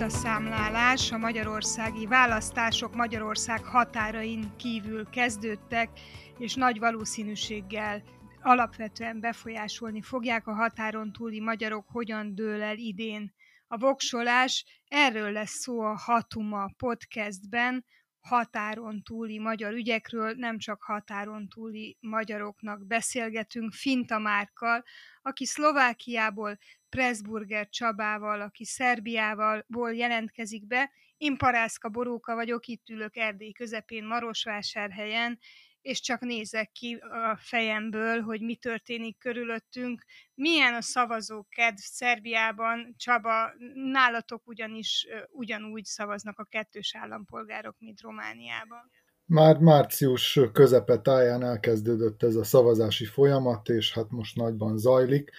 [0.00, 5.90] visszaszámlálás, a magyarországi választások Magyarország határain kívül kezdődtek,
[6.38, 8.02] és nagy valószínűséggel
[8.42, 13.34] alapvetően befolyásolni fogják a határon túli magyarok, hogyan dől el idén
[13.66, 14.64] a voksolás.
[14.88, 17.84] Erről lesz szó a Hatuma podcastben,
[18.20, 24.84] határon túli magyar ügyekről, nem csak határon túli magyaroknak beszélgetünk, Finta Márkkal,
[25.22, 26.58] aki Szlovákiából,
[26.90, 30.90] Pressburger Csabával, aki Szerbiával jelentkezik be.
[31.16, 35.38] Én Parászka Boróka vagyok, itt ülök Erdély közepén, Marosvásárhelyen,
[35.82, 40.04] és csak nézek ki a fejemből, hogy mi történik körülöttünk.
[40.34, 48.90] Milyen a szavazók kedv Szerbiában, Csaba, nálatok ugyanis ugyanúgy szavaznak a kettős állampolgárok, mint Romániában.
[49.24, 55.30] Már március közepe táján elkezdődött ez a szavazási folyamat, és hát most nagyban zajlik.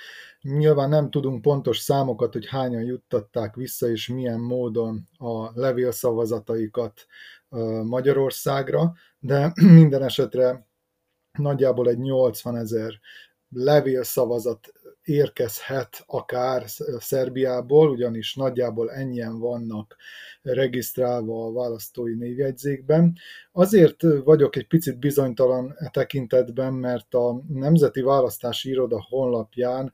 [0.42, 7.06] Nyilván nem tudunk pontos számokat, hogy hányan juttatták vissza, és milyen módon a levélszavazataikat
[7.84, 10.68] Magyarországra, de minden esetre
[11.32, 13.00] nagyjából egy 80 ezer
[13.50, 14.72] levélszavazat
[15.04, 16.64] érkezhet akár
[16.98, 19.96] Szerbiából, ugyanis nagyjából ennyien vannak
[20.42, 23.16] regisztrálva a választói névjegyzékben.
[23.52, 29.94] Azért vagyok egy picit bizonytalan e tekintetben, mert a Nemzeti Választási Iroda honlapján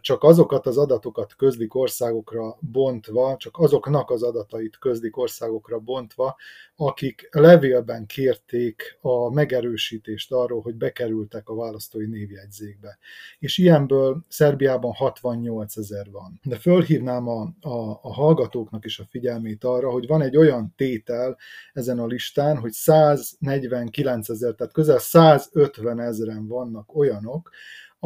[0.00, 6.36] csak azokat az adatokat közlik országokra bontva, csak azoknak az adatait közlik országokra bontva,
[6.76, 12.98] akik levélben kérték a megerősítést arról, hogy bekerültek a választói névjegyzékbe.
[13.38, 16.40] És ilyenből Szerbiában 68 ezer van.
[16.42, 21.36] De fölhívnám a, a, a hallgatóknak is a figyelmét arra, hogy van egy olyan tétel
[21.72, 27.50] ezen a listán, hogy 149 ezer, tehát közel 150 ezeren vannak olyanok,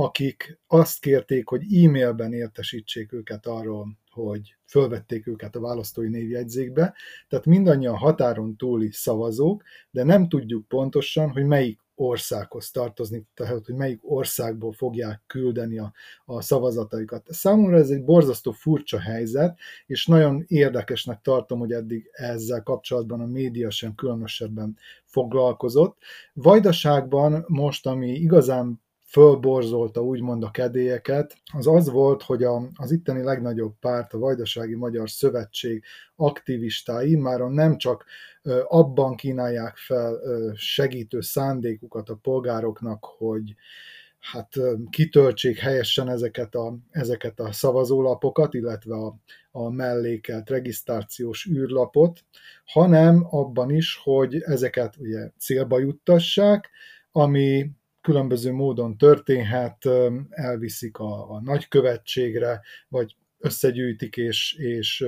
[0.00, 6.94] akik azt kérték, hogy e-mailben értesítsék őket arról, hogy fölvették őket a választói névjegyzékbe,
[7.28, 13.74] tehát mindannyian határon túli szavazók, de nem tudjuk pontosan, hogy melyik országhoz tartozni, tehát hogy
[13.74, 15.92] melyik országból fogják küldeni a,
[16.24, 17.26] a szavazataikat.
[17.28, 23.26] Számomra ez egy borzasztó furcsa helyzet, és nagyon érdekesnek tartom, hogy eddig ezzel kapcsolatban a
[23.26, 25.96] média sem különösebben foglalkozott.
[26.32, 33.22] Vajdaságban most, ami igazán fölborzolta úgymond a kedélyeket, az az volt, hogy a, az itteni
[33.22, 35.84] legnagyobb párt, a Vajdasági Magyar Szövetség
[36.16, 38.04] aktivistái már nem csak
[38.64, 40.20] abban kínálják fel
[40.54, 43.54] segítő szándékukat a polgároknak, hogy
[44.18, 44.54] hát
[44.90, 49.16] kitöltsék helyesen ezeket a, ezeket a szavazólapokat, illetve a,
[49.50, 52.24] a mellékelt regisztrációs űrlapot,
[52.64, 56.70] hanem abban is, hogy ezeket ugye célba juttassák,
[57.12, 57.70] ami
[58.08, 59.88] különböző módon történhet,
[60.30, 65.04] elviszik a, a nagykövetségre, vagy összegyűjtik és, és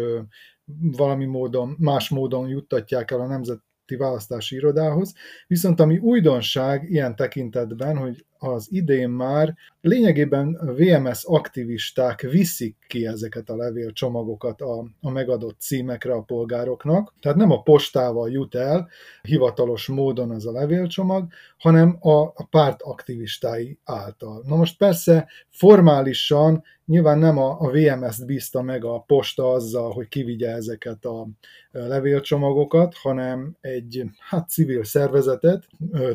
[0.81, 5.15] valami módon, más módon juttatják el a Nemzeti Választási Irodához.
[5.47, 13.51] Viszont ami újdonság ilyen tekintetben, hogy az idén már lényegében VMS aktivisták viszik ki ezeket
[13.51, 17.15] a levélcsomagokat a, a megadott címekre a polgároknak.
[17.21, 18.89] Tehát nem a postával jut el
[19.23, 21.27] hivatalos módon az a levélcsomag,
[21.59, 24.43] hanem a, a párt aktivistái által.
[24.47, 30.09] Na most persze formálisan nyilván nem a, a VMS-t bízta meg a posta azzal, hogy
[30.09, 31.29] kivigye ezeket a
[31.71, 35.67] levélcsomagokat, hanem egy hát civil szervezetet,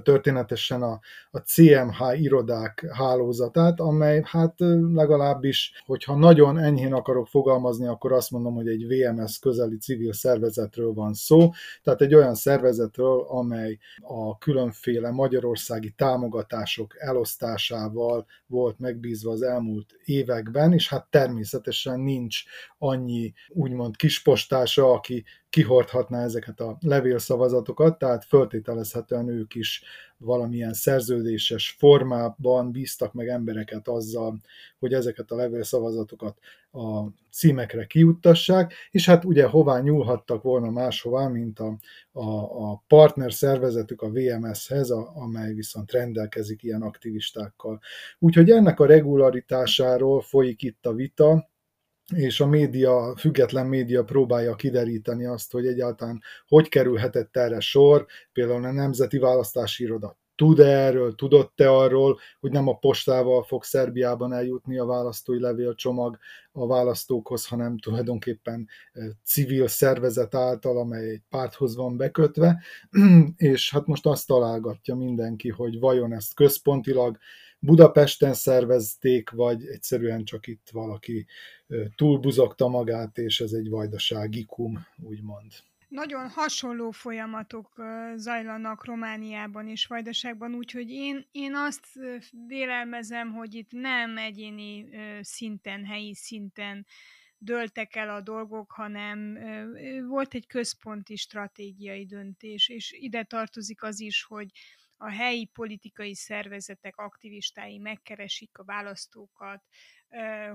[0.03, 0.99] történetesen a,
[1.31, 4.53] a CMH irodák hálózatát, amely hát
[4.93, 10.93] legalábbis, hogyha nagyon enyhén akarok fogalmazni, akkor azt mondom, hogy egy VMS közeli civil szervezetről
[10.93, 11.49] van szó,
[11.83, 20.73] tehát egy olyan szervezetről, amely a különféle magyarországi támogatások elosztásával volt megbízva az elmúlt években,
[20.73, 22.43] és hát természetesen nincs
[22.77, 29.83] annyi úgymond kispostása, aki kihordhatná ezeket a levélszavazatokat, tehát föltételezhetően ők is
[30.17, 34.39] valamilyen szerződéses formában bíztak meg embereket azzal,
[34.79, 36.37] hogy ezeket a levélszavazatokat
[36.71, 41.77] a címekre kiuttassák, és hát ugye hová nyúlhattak volna máshová, mint a,
[42.11, 42.29] a,
[42.71, 47.79] a partner szervezetük a VMS-hez, a, amely viszont rendelkezik ilyen aktivistákkal.
[48.19, 51.49] Úgyhogy ennek a regularitásáról folyik itt a vita,
[52.13, 58.65] és a média, független média próbálja kideríteni azt, hogy egyáltalán hogy kerülhetett erre sor, például
[58.65, 64.33] a Nemzeti Választási Iroda tud -e erről, tudott-e arról, hogy nem a postával fog Szerbiában
[64.33, 66.17] eljutni a választói levélcsomag
[66.51, 68.67] a választókhoz, hanem tulajdonképpen
[69.23, 72.61] civil szervezet által, amely egy párthoz van bekötve,
[73.35, 77.17] és hát most azt találgatja mindenki, hogy vajon ezt központilag
[77.65, 81.25] Budapesten szervezték, vagy egyszerűen csak itt valaki
[81.95, 85.51] túlbuzogta magát, és ez egy vajdaságikum, úgymond.
[85.87, 87.73] Nagyon hasonló folyamatok
[88.15, 91.85] zajlanak Romániában és Vajdaságban, úgyhogy én, én azt
[92.47, 94.89] vélelmezem, hogy itt nem egyéni
[95.21, 96.85] szinten, helyi szinten
[97.37, 99.37] dőltek el a dolgok, hanem
[100.07, 104.51] volt egy központi stratégiai döntés, és ide tartozik az is, hogy
[104.97, 109.63] a helyi politikai szervezetek aktivistái megkeresik a választókat,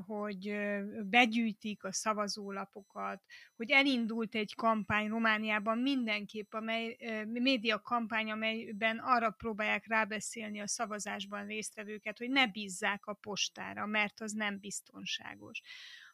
[0.06, 0.54] hogy
[1.02, 3.22] begyűjtik a szavazólapokat,
[3.56, 11.46] hogy elindult egy kampány Romániában mindenképp, amely média kampány, amelyben arra próbálják rábeszélni a szavazásban
[11.46, 15.60] résztvevőket, hogy ne bízzák a postára, mert az nem biztonságos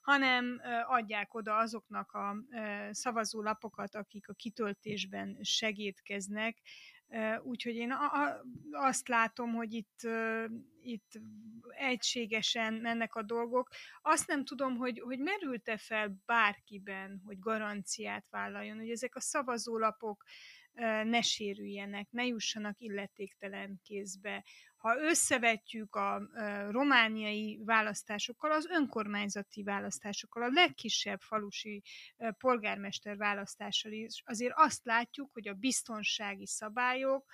[0.07, 2.37] hanem adják oda azoknak a
[2.91, 6.59] szavazólapokat, akik a kitöltésben segítkeznek,
[7.43, 7.95] Úgyhogy én
[8.71, 10.01] azt látom, hogy itt,
[10.81, 11.11] itt
[11.69, 13.69] egységesen mennek a dolgok.
[14.03, 20.25] Azt nem tudom, hogy, hogy merült-e fel bárkiben, hogy garanciát vállaljon, hogy ezek a szavazólapok
[21.05, 24.45] ne sérüljenek, ne jussanak illetéktelen kézbe,
[24.87, 26.23] ha összevetjük a
[26.71, 31.83] romániai választásokkal, az önkormányzati választásokkal, a legkisebb falusi
[32.39, 37.25] polgármester választással is, azért azt látjuk, hogy a biztonsági szabályok,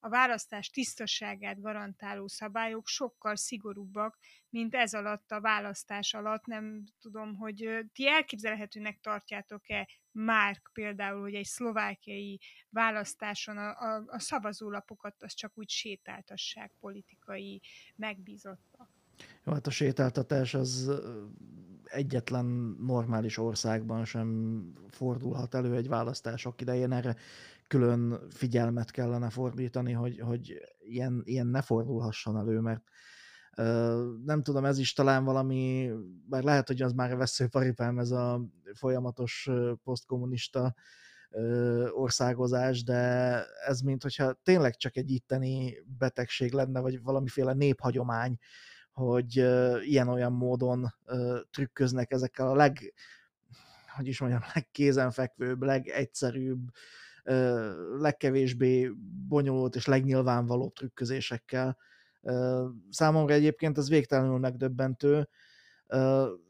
[0.00, 4.18] a választás tisztaságát garantáló szabályok sokkal szigorúbbak,
[4.50, 6.46] mint ez alatt a választás alatt.
[6.46, 12.40] Nem tudom, hogy ti elképzelhetőnek tartjátok-e már például, hogy egy szlovákiai
[12.70, 17.60] választáson a, a, a szavazólapokat az csak úgy sétáltassák politikai
[17.96, 18.88] megbízottak.
[19.44, 20.90] Jó, hát a sétáltatás az
[21.84, 22.44] egyetlen
[22.80, 26.92] normális országban sem fordulhat elő egy választások idején.
[26.92, 27.16] Erre
[27.68, 32.82] külön figyelmet kellene fordítani, hogy, hogy ilyen, ilyen ne fordulhasson elő, mert
[34.24, 35.90] nem tudom, ez is talán valami,
[36.28, 38.40] bár lehet, hogy az már a veszőparipám, ez a
[38.74, 39.50] folyamatos
[39.84, 40.74] posztkommunista
[41.90, 43.00] országozás, de
[43.66, 48.38] ez mint hogyha tényleg csak egy itteni betegség lenne, vagy valamiféle néphagyomány,
[48.92, 49.36] hogy
[49.80, 50.94] ilyen-olyan módon
[51.50, 52.94] trükköznek ezekkel a leg,
[53.96, 56.70] hogy is mondjam, legkézenfekvőbb, legegyszerűbb,
[57.98, 58.92] legkevésbé
[59.28, 61.76] bonyolult és legnyilvánvalóbb trükközésekkel.
[62.90, 65.28] Számomra egyébként ez végtelenül megdöbbentő.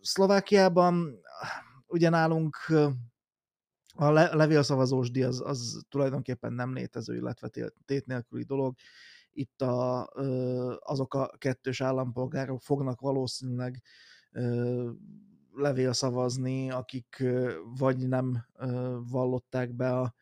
[0.00, 1.20] Szlovákiában
[1.86, 2.56] ugye nálunk
[3.94, 7.48] a levélszavazós díj az, az tulajdonképpen nem létező, illetve
[7.84, 8.74] tét nélküli dolog.
[9.32, 10.06] Itt a,
[10.80, 13.82] azok a kettős állampolgárok fognak valószínűleg
[15.52, 17.24] levélszavazni, akik
[17.78, 18.46] vagy nem
[19.10, 20.14] vallották be a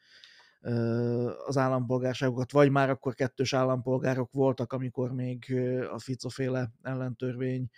[1.46, 5.55] az állampolgárságokat, vagy már akkor kettős állampolgárok voltak, amikor még
[5.93, 7.69] a Ficoféle ellentörvény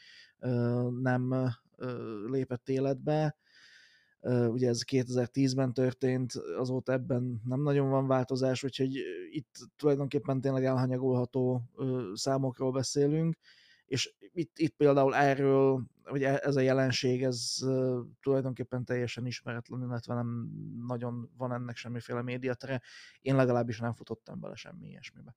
[1.00, 1.52] nem
[2.26, 3.36] lépett életbe.
[4.48, 11.62] Ugye ez 2010-ben történt, azóta ebben nem nagyon van változás, úgyhogy itt tulajdonképpen tényleg elhanyagolható
[12.14, 13.36] számokról beszélünk,
[13.86, 17.54] és itt, itt például erről hogy e, ez a jelenség, ez
[18.20, 20.48] tulajdonképpen teljesen ismeretlen, illetve nem
[20.86, 22.82] nagyon van ennek semmiféle médiatere.
[23.20, 25.36] Én legalábbis nem futottam bele semmi ilyesmibe.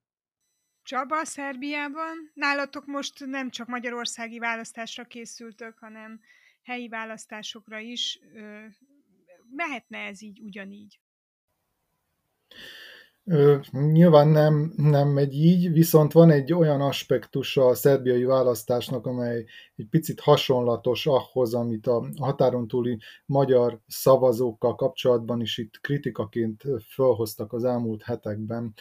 [0.83, 2.31] Csaba, Szerbiában?
[2.33, 6.19] Nálatok most nem csak magyarországi választásra készültök, hanem
[6.63, 8.19] helyi választásokra is.
[9.49, 10.99] Mehetne ez így ugyanígy?
[13.71, 19.45] Nyilván nem, nem megy így, viszont van egy olyan aspektus a szerbiai választásnak, amely
[19.75, 27.53] egy picit hasonlatos ahhoz, amit a határon túli magyar szavazókkal kapcsolatban is itt kritikaként felhoztak
[27.53, 28.73] az elmúlt hetekben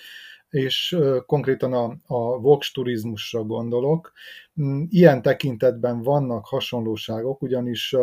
[0.49, 4.13] és konkrétan a, a Vox turizmusra gondolok.
[4.89, 7.97] Ilyen tekintetben vannak hasonlóságok, ugyanis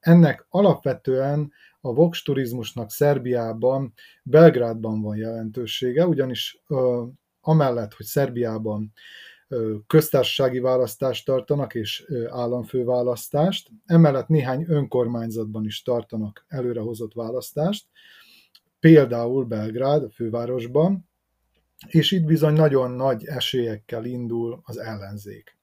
[0.00, 7.04] ennek alapvetően a Vox turizmusnak Szerbiában, Belgrádban van jelentősége, ugyanis ö,
[7.40, 8.92] amellett, hogy Szerbiában
[9.48, 17.86] ö, köztársasági választást tartanak és ö, államfőválasztást, emellett néhány önkormányzatban is tartanak előrehozott választást,
[18.80, 21.08] például Belgrád, a fővárosban,
[21.86, 25.56] és itt bizony nagyon nagy esélyekkel indul az ellenzék.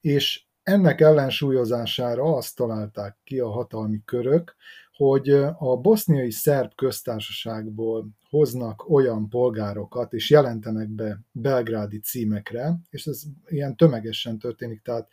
[0.00, 4.54] És ennek ellensúlyozására azt találták ki a hatalmi körök,
[4.92, 13.22] hogy a boszniai szerb köztársaságból hoznak olyan polgárokat, és jelentenek be belgrádi címekre, és ez
[13.46, 15.08] ilyen tömegesen történik, tehát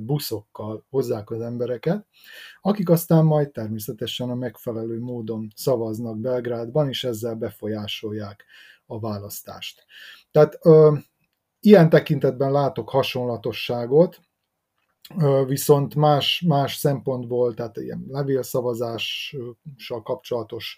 [0.00, 2.06] buszokkal hozzák az embereket,
[2.60, 8.44] akik aztán majd természetesen a megfelelő módon szavaznak Belgrádban, és ezzel befolyásolják
[8.86, 9.84] a választást.
[10.30, 10.58] Tehát
[11.66, 14.20] Ilyen tekintetben látok hasonlatosságot,
[15.46, 20.76] viszont más, más szempontból, tehát ilyen levélszavazással kapcsolatos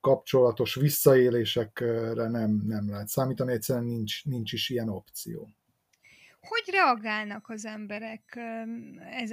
[0.00, 5.48] kapcsolatos visszaélésekre nem, nem lehet számítani, egyszerűen nincs, nincs is ilyen opció.
[6.48, 8.40] Hogy reagálnak az emberek
[9.10, 9.30] ez,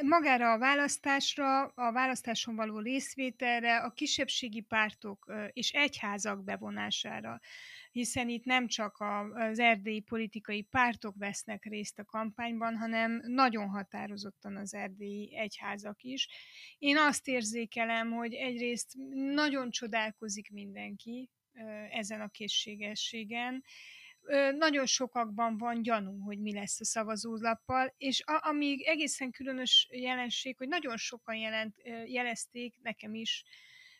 [0.00, 7.40] magára a választásra, a választáson való részvételre, a kisebbségi pártok és egyházak bevonására?
[7.92, 8.96] Hiszen itt nem csak
[9.32, 16.28] az erdélyi politikai pártok vesznek részt a kampányban, hanem nagyon határozottan az erdélyi egyházak is.
[16.78, 18.92] Én azt érzékelem, hogy egyrészt
[19.34, 21.30] nagyon csodálkozik mindenki
[21.90, 23.64] ezen a készségességen,
[24.56, 30.56] nagyon sokakban van gyanú, hogy mi lesz a szavazólappal, és a, ami egészen különös jelenség,
[30.56, 31.76] hogy nagyon sokan jelent,
[32.06, 33.44] jelezték nekem is,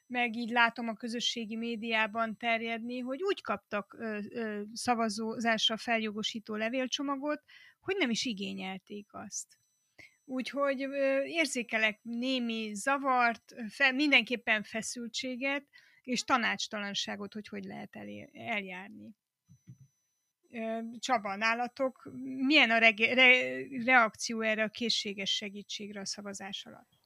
[0.06, 7.42] meg így látom a közösségi médiában terjedni, hogy úgy kaptak ö, ö, szavazózásra feljogosító levélcsomagot,
[7.80, 9.58] hogy nem is igényelték azt.
[10.24, 15.66] Úgyhogy ö, érzékelek némi zavart, fe, mindenképpen feszültséget,
[16.02, 19.14] és tanácstalanságot, hogy hogy lehet elé, eljárni.
[20.98, 22.12] Csaba, nálatok
[22.46, 23.30] milyen a rege, re,
[23.84, 27.00] reakció erre a készséges segítségre a szavazás alatt?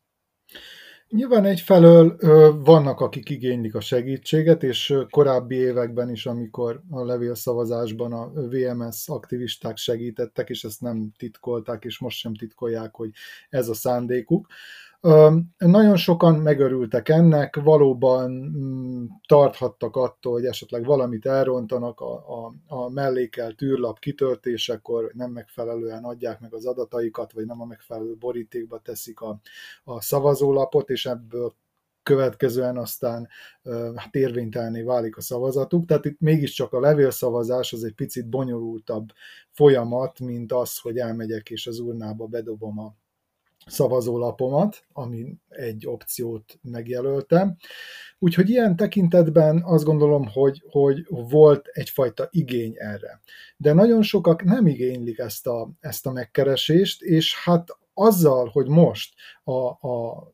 [1.08, 2.16] Nyilván egyfelől
[2.64, 9.76] vannak, akik igénylik a segítséget, és korábbi években is, amikor a levélszavazásban a VMS aktivisták
[9.76, 13.10] segítettek, és ezt nem titkolták, és most sem titkolják, hogy
[13.48, 14.46] ez a szándékuk.
[15.56, 22.88] Nagyon sokan megörültek ennek, valóban mm, tarthattak attól, hogy esetleg valamit elrontanak a, a, a
[22.88, 29.20] mellékelt űrlap kitöltésekor, nem megfelelően adják meg az adataikat, vagy nem a megfelelő borítékba teszik
[29.20, 29.40] a,
[29.84, 31.54] a szavazólapot, és ebből
[32.02, 33.28] következően aztán
[33.94, 35.86] hát érvénytelné válik a szavazatuk.
[35.86, 39.08] Tehát itt mégiscsak a levélszavazás az egy picit bonyolultabb
[39.50, 42.94] folyamat, mint az, hogy elmegyek és az urnába bedobom a
[43.66, 47.56] szavazólapomat, ami egy opciót megjelöltem.
[48.18, 53.20] Úgyhogy ilyen tekintetben azt gondolom, hogy, hogy volt egyfajta igény erre.
[53.56, 59.14] De nagyon sokak nem igénylik ezt a, ezt a megkeresést, és hát azzal, hogy most
[59.44, 60.26] a, a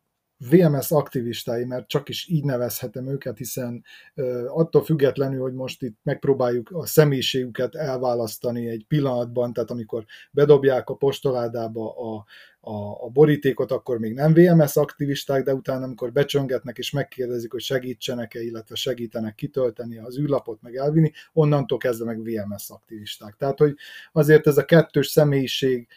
[0.51, 3.85] VMS aktivistái, mert csak is így nevezhetem őket, hiszen
[4.47, 10.95] attól függetlenül, hogy most itt megpróbáljuk a személyiségüket elválasztani egy pillanatban, tehát amikor bedobják a
[10.95, 12.25] postoládába a,
[12.65, 17.61] a, a borítékot, akkor még nem VMS aktivisták, de utána, amikor becsöngetnek és megkérdezik, hogy
[17.61, 23.37] segítsenek-e, illetve segítenek kitölteni az űrlapot, meg elvinni, onnantól kezdve meg VMS aktivisták.
[23.37, 23.75] Tehát, hogy
[24.13, 25.89] azért ez a kettős személyiség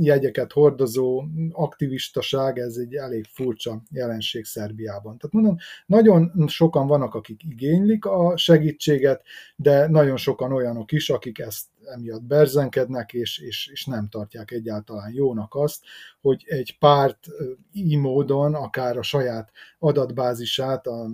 [0.00, 5.18] jegyeket hordozó aktivistaság, ez egy elég furcsa jelenség Szerbiában.
[5.18, 5.56] Tehát mondom,
[5.86, 9.22] nagyon sokan vannak, akik igénylik a segítséget,
[9.56, 15.12] de nagyon sokan olyanok is, akik ezt emiatt berzenkednek, és, és, és nem tartják egyáltalán
[15.12, 15.84] jónak azt,
[16.20, 17.26] hogy egy párt
[17.72, 21.06] így módon, akár a saját adatbázisát, a,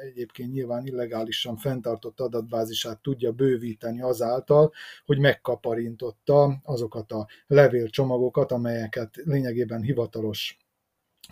[0.00, 4.72] egyébként nyilván illegálisan fenntartott adatbázisát tudja bővíteni azáltal,
[5.04, 10.58] hogy megkaparintotta azokat a levélcsomagokat, amelyeket lényegében hivatalos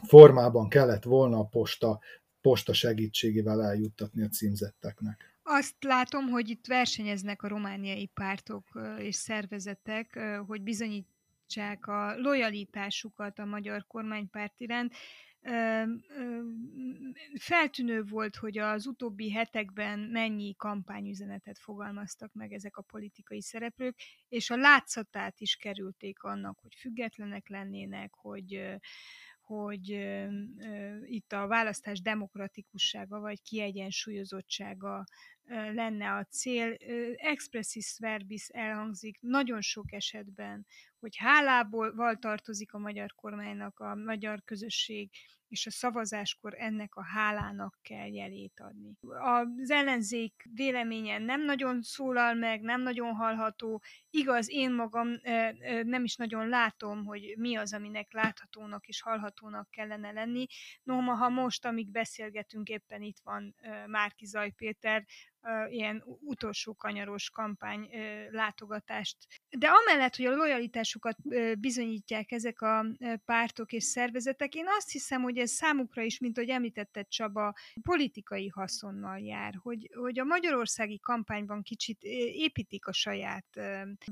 [0.03, 2.01] formában kellett volna a posta,
[2.41, 5.31] posta segítségével eljuttatni a címzetteknek.
[5.43, 8.65] Azt látom, hogy itt versenyeznek a romániai pártok
[8.99, 14.93] és szervezetek, hogy bizonyítsák a lojalitásukat a magyar kormánypárt iránt.
[17.39, 24.51] Feltűnő volt, hogy az utóbbi hetekben mennyi kampányüzenetet fogalmaztak meg ezek a politikai szereplők, és
[24.51, 28.81] a látszatát is kerülték annak, hogy függetlenek lennének, hogy
[29.43, 29.89] hogy
[31.05, 35.05] itt a választás demokratikussága vagy kiegyensúlyozottsága
[35.49, 36.77] lenne a cél.
[37.17, 40.67] Expressis verbis elhangzik nagyon sok esetben,
[40.99, 45.11] hogy hálából tartozik a magyar kormánynak a magyar közösség,
[45.53, 48.93] és a szavazáskor ennek a hálának kell jelét adni.
[49.21, 53.83] Az ellenzék véleménye nem nagyon szólal meg, nem nagyon hallható.
[54.11, 55.09] Igaz, én magam
[55.83, 60.47] nem is nagyon látom, hogy mi az, aminek láthatónak és hallhatónak kellene lenni.
[60.83, 63.55] No, ha most, amíg beszélgetünk, éppen itt van
[63.87, 65.05] Márki Zaj Péter,
[65.69, 67.89] ilyen utolsó kanyaros kampány
[68.31, 69.17] látogatást.
[69.51, 71.17] De amellett, hogy a lojalitásukat
[71.59, 72.87] bizonyítják ezek a
[73.25, 78.49] pártok és szervezetek, én azt hiszem, hogy ez számukra is, mint ahogy említetted Csaba, politikai
[78.49, 83.47] haszonnal jár, hogy, hogy a magyarországi kampányban kicsit építik a saját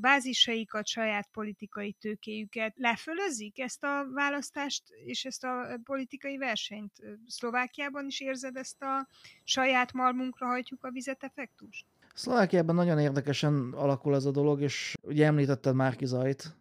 [0.01, 6.93] bázisaikat, saját politikai tőkéjüket, lefölözik ezt a választást és ezt a politikai versenyt.
[7.27, 9.09] Szlovákiában is érzed ezt a
[9.45, 11.85] saját malmunkra hajtjuk a vizet effektust?
[12.15, 16.55] Szlovákiában nagyon érdekesen alakul ez a dolog, és ugye említetted Márki Zajt.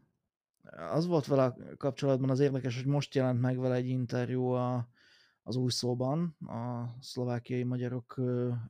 [0.91, 4.89] Az volt vele kapcsolatban az érdekes, hogy most jelent meg vele egy interjú a,
[5.43, 8.21] az új szóban, a szlovákiai magyarok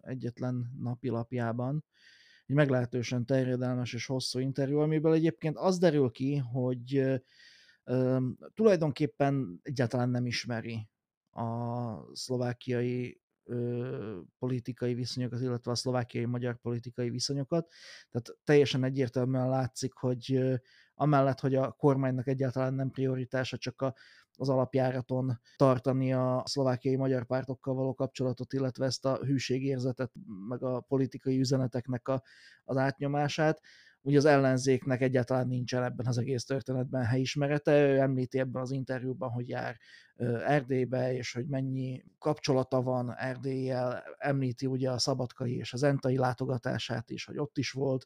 [0.02, 1.86] egyetlen napilapjában.
[2.46, 7.22] Egy meglehetősen terjedelmes és hosszú interjú, amiből egyébként az derül ki, hogy
[8.54, 10.88] tulajdonképpen egyáltalán nem ismeri
[11.32, 13.22] a szlovákiai
[14.40, 17.72] politikai viszonyokat, illetve a szlovákiai magyar politikai viszonyokat.
[18.10, 20.60] Tehát teljesen egyértelműen látszik, hogy
[21.00, 23.96] amellett, hogy a kormánynak egyáltalán nem prioritása csak a,
[24.38, 30.12] az alapjáraton tartani a szlovákiai magyar pártokkal való kapcsolatot, illetve ezt a hűségérzetet,
[30.50, 32.24] meg a politikai üzeneteknek a,
[32.64, 33.62] az átnyomását,
[34.02, 37.82] ugye az ellenzéknek egyáltalán nincsen ebben az egész történetben helyismerete.
[37.82, 39.78] Ő említi ebben az interjúban, hogy jár
[40.46, 47.10] Erdélybe, és hogy mennyi kapcsolata van Erdélyel, említi ugye a szabadkai és az entai látogatását
[47.10, 48.06] is, hogy ott is volt.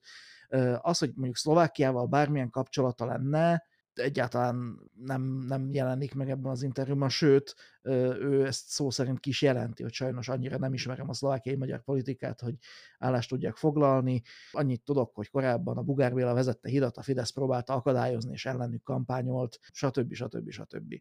[0.82, 7.10] Az, hogy mondjuk Szlovákiával bármilyen kapcsolata lenne, egyáltalán nem, nem jelenik meg ebben az interjúban,
[7.10, 11.56] sőt, ő ezt szó szerint ki is jelenti, hogy sajnos annyira nem ismerem a szlovákiai
[11.56, 12.56] magyar politikát, hogy
[12.98, 14.22] állást tudják foglalni.
[14.52, 18.84] Annyit tudok, hogy korábban a Bugár Béla vezette hidat, a Fidesz próbálta akadályozni, és ellenük
[18.84, 20.14] kampányolt, stb.
[20.14, 20.50] stb.
[20.52, 20.94] stb.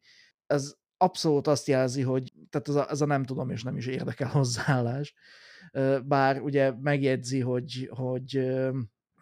[0.47, 3.87] Ez abszolút azt jelzi, hogy tehát ez a, ez a nem tudom és nem is
[3.87, 5.15] érdekel hozzáállás.
[6.05, 8.51] Bár ugye megjegyzi, hogy, hogy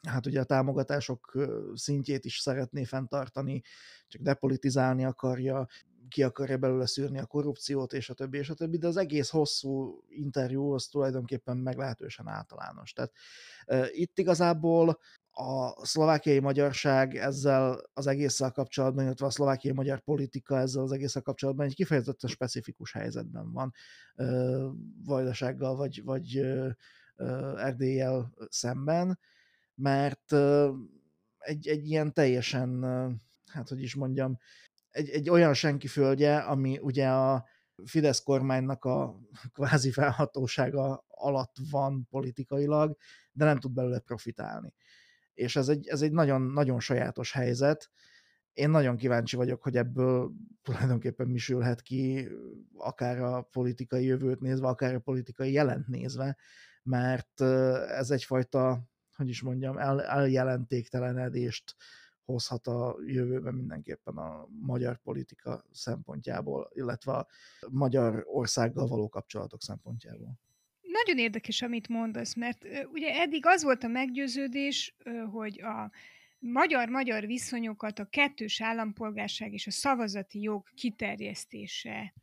[0.09, 3.62] hát ugye a támogatások szintjét is szeretné fenntartani,
[4.09, 5.66] csak depolitizálni akarja,
[6.09, 9.30] ki akarja belőle szűrni a korrupciót, és a többi, és a többi, de az egész
[9.30, 12.92] hosszú interjú az tulajdonképpen meglehetősen általános.
[12.92, 13.12] Tehát
[13.66, 14.99] uh, itt igazából
[15.30, 21.23] a szlovákiai magyarság ezzel az egésszel kapcsolatban, illetve a szlovákiai magyar politika ezzel az egésszel
[21.23, 23.73] kapcsolatban egy kifejezetten specifikus helyzetben van,
[24.16, 24.64] uh,
[25.04, 26.71] vajdasággal vagy, vagy uh,
[27.57, 29.18] Erdélyel szemben,
[29.81, 30.33] mert
[31.38, 32.83] egy, egy ilyen teljesen,
[33.47, 34.38] hát hogy is mondjam,
[34.90, 37.45] egy, egy olyan senki földje, ami ugye a
[37.85, 39.21] Fidesz kormánynak a
[39.55, 42.97] kvázi felhatósága alatt van politikailag,
[43.33, 44.75] de nem tud belőle profitálni.
[45.35, 47.90] És ez egy, ez egy nagyon, nagyon sajátos helyzet.
[48.53, 52.29] Én nagyon kíváncsi vagyok, hogy ebből tulajdonképpen mi sülhet ki,
[52.77, 56.37] akár a politikai jövőt nézve, akár a politikai jelent nézve,
[56.83, 57.40] mert
[57.90, 58.89] ez egyfajta
[59.20, 61.76] hogy is mondjam, el, eljelentéktelenedést
[62.24, 67.26] hozhat a jövőben mindenképpen a magyar politika szempontjából, illetve a
[67.70, 70.38] magyar országgal való kapcsolatok szempontjából.
[70.80, 74.96] Nagyon érdekes, amit mondasz, mert ugye eddig az volt a meggyőződés,
[75.30, 75.90] hogy a
[76.38, 82.14] magyar-magyar viszonyokat a kettős állampolgárság és a szavazati jog kiterjesztése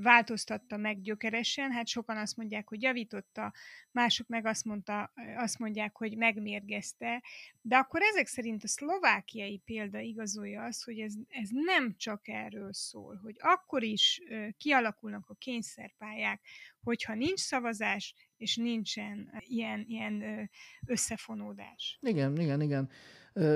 [0.00, 1.72] változtatta meg gyökeresen.
[1.72, 3.52] Hát sokan azt mondják, hogy javította,
[3.90, 7.22] mások meg azt, mondta, azt mondják, hogy megmérgezte.
[7.60, 12.72] De akkor ezek szerint a szlovákiai példa igazolja azt, hogy ez, ez nem csak erről
[12.72, 14.20] szól, hogy akkor is
[14.58, 16.40] kialakulnak a kényszerpályák,
[16.82, 20.50] hogyha nincs szavazás, és nincsen ilyen, ilyen
[20.86, 21.98] összefonódás.
[22.02, 22.90] Igen, igen, igen.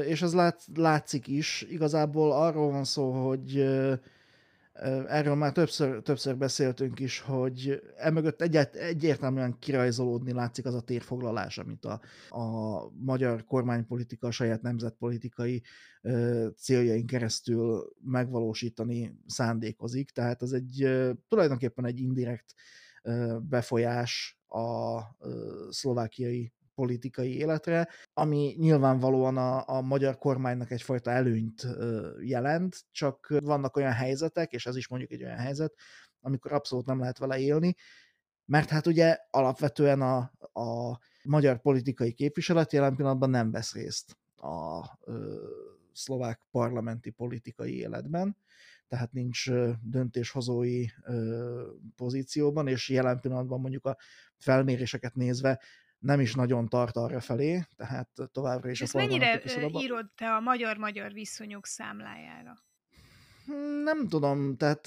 [0.07, 1.63] És ez lát, látszik is.
[1.63, 3.65] Igazából arról van szó, hogy
[5.07, 11.59] Erről már többször, többször beszéltünk is, hogy emögött egyet, egyértelműen kirajzolódni látszik az a térfoglalás,
[11.59, 15.63] amit a, a magyar kormánypolitika a saját nemzetpolitikai
[16.03, 20.11] ö, céljain keresztül megvalósítani szándékozik.
[20.11, 22.55] Tehát ez egy ö, tulajdonképpen egy indirekt
[23.03, 25.01] ö, befolyás a
[25.71, 31.67] szlovákiai politikai életre, ami nyilvánvalóan a, a magyar kormánynak egyfajta előnyt
[32.21, 35.75] jelent, csak vannak olyan helyzetek, és ez is mondjuk egy olyan helyzet,
[36.21, 37.75] amikor abszolút nem lehet vele élni,
[38.45, 40.17] mert hát ugye alapvetően a,
[40.61, 45.37] a magyar politikai képviselet jelen pillanatban nem vesz részt a ö,
[45.93, 48.37] szlovák parlamenti politikai életben,
[48.89, 49.51] tehát nincs
[49.83, 53.97] döntéshozói ö, pozícióban, és jelen pillanatban mondjuk a
[54.37, 55.61] felméréseket nézve
[55.99, 60.41] nem is nagyon tart arra felé, tehát továbbra is És a mennyire írod te a
[60.41, 62.55] magyar-magyar viszonyok számlájára?
[63.85, 64.87] Nem tudom, tehát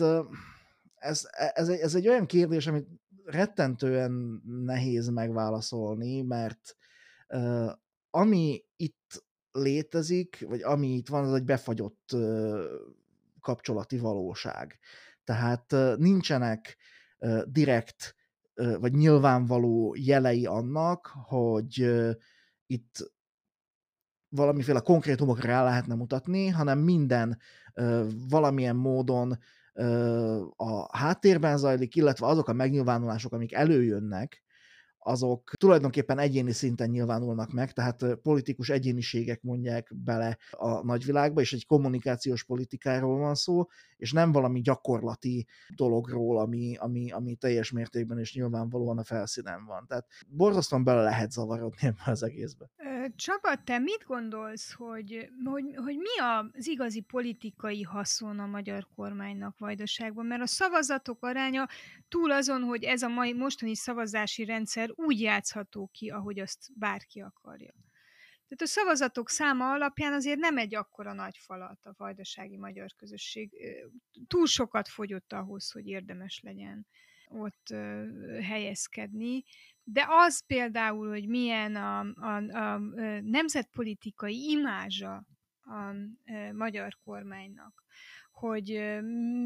[0.95, 2.87] ez, ez, egy, ez egy olyan kérdés, amit
[3.25, 6.75] rettentően nehéz megválaszolni, mert
[7.27, 7.71] uh,
[8.09, 12.63] ami itt létezik, vagy ami itt van, az egy befagyott uh,
[13.39, 14.79] kapcsolati valóság.
[15.23, 16.77] Tehát uh, nincsenek
[17.45, 18.15] direkt
[18.53, 21.91] vagy nyilvánvaló jelei annak, hogy
[22.65, 23.11] itt
[24.29, 27.37] valamiféle konkrétumokra rá lehetne mutatni, hanem minden
[28.29, 29.37] valamilyen módon
[30.55, 34.43] a háttérben zajlik, illetve azok a megnyilvánulások, amik előjönnek,
[35.03, 41.65] azok tulajdonképpen egyéni szinten nyilvánulnak meg, tehát politikus egyéniségek mondják bele a nagyvilágba, és egy
[41.65, 43.65] kommunikációs politikáról van szó,
[43.97, 49.85] és nem valami gyakorlati dologról, ami, ami, ami teljes mértékben és nyilvánvalóan a felszínen van.
[49.87, 52.69] Tehát borzasztóan bele lehet zavarodni ebbe az egészbe.
[53.15, 59.57] Csaba, te mit gondolsz, hogy, hogy, hogy mi az igazi politikai haszon a magyar kormánynak
[59.57, 60.25] Vajdaságban?
[60.25, 61.67] Mert a szavazatok aránya
[62.09, 67.21] túl azon, hogy ez a mai mostani szavazási rendszer úgy játszható ki, ahogy azt bárki
[67.21, 67.73] akarja.
[68.47, 73.51] Tehát a szavazatok száma alapján azért nem egy akkora nagy falat a vajdasági magyar közösség.
[74.27, 76.87] Túl sokat fogyott ahhoz, hogy érdemes legyen
[77.27, 77.67] ott
[78.41, 79.43] helyezkedni.
[79.83, 82.77] De az például, hogy milyen a, a, a
[83.21, 85.25] nemzetpolitikai imázsa
[85.61, 85.93] a
[86.53, 87.83] magyar kormánynak,
[88.31, 88.67] hogy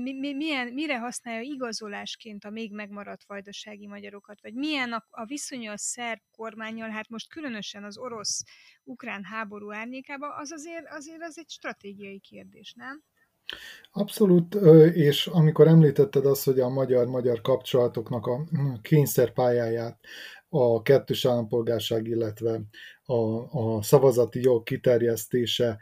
[0.03, 5.25] mi, mi, milyen, mire használja igazolásként a még megmaradt vajdasági magyarokat, vagy milyen a, a
[5.25, 11.37] viszonya a szerb kormányjal, hát most különösen az orosz-ukrán háború árnyékában, az azért, azért az
[11.37, 13.03] egy stratégiai kérdés, nem?
[13.91, 14.55] Abszolút,
[14.93, 19.99] és amikor említetted azt, hogy a magyar-magyar kapcsolatoknak a hm, kényszerpályáját
[20.49, 22.61] a kettős állampolgárság, illetve
[23.03, 23.15] a,
[23.59, 25.79] a szavazati jog kiterjesztése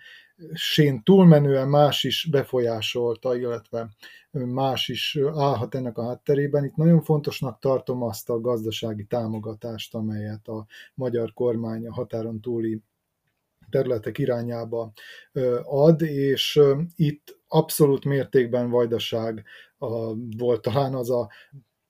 [0.54, 3.90] sén túlmenően más is befolyásolta, illetve
[4.32, 6.64] más is állhat ennek a hátterében.
[6.64, 12.82] Itt nagyon fontosnak tartom azt a gazdasági támogatást, amelyet a magyar kormány a határon túli
[13.70, 14.94] területek irányába
[15.64, 16.60] ad, és
[16.96, 19.44] itt abszolút mértékben vajdaság
[20.38, 21.30] volt talán az a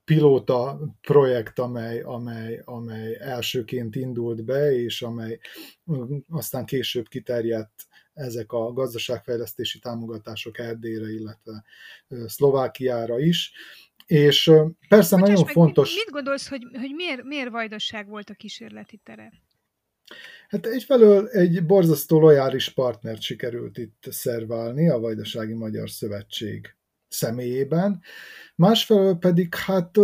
[0.06, 5.40] pilóta projekt, amely, amely, amely elsőként indult be, és amely
[6.30, 11.64] aztán később kiterjedt ezek a gazdaságfejlesztési támogatások Erdélyre, illetve
[12.26, 13.52] Szlovákiára is.
[14.06, 14.52] És
[14.88, 15.96] persze Bocsáss nagyon fontos...
[15.96, 19.32] Mit gondolsz, hogy, hogy miért, miért vajdaság volt a kísérleti tere?
[20.48, 26.76] Hát egyfelől egy borzasztó lojális partnert sikerült itt szerválni, a Vajdasági Magyar Szövetség
[27.14, 28.02] személyében.
[28.56, 30.00] Másfelől pedig hát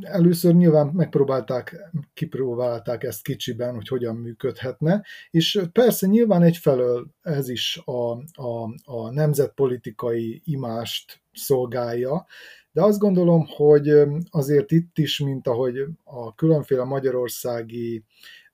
[0.00, 7.82] először nyilván megpróbálták, kipróbálták ezt kicsiben, hogy hogyan működhetne, és persze nyilván egyfelől ez is
[7.84, 8.10] a,
[8.42, 12.26] a, a nemzetpolitikai imást szolgálja,
[12.72, 13.92] de azt gondolom, hogy
[14.30, 18.04] azért itt is, mint ahogy a különféle magyarországi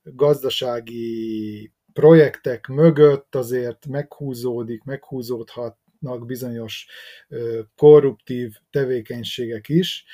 [0.03, 4.85] gazdasági projektek mögött azért meghúzódik,
[6.01, 6.87] meghúzódhatnak bizonyos
[7.77, 10.05] korruptív tevékenységek is,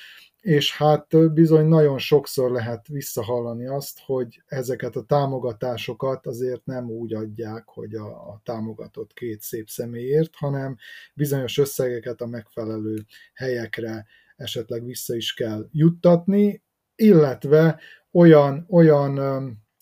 [0.41, 7.15] és hát bizony nagyon sokszor lehet visszahallani azt, hogy ezeket a támogatásokat azért nem úgy
[7.15, 10.77] adják, hogy a, a támogatott két szép személyért, hanem
[11.15, 16.63] bizonyos összegeket a megfelelő helyekre esetleg vissza is kell juttatni,
[16.95, 17.81] illetve
[18.13, 19.21] olyan, olyan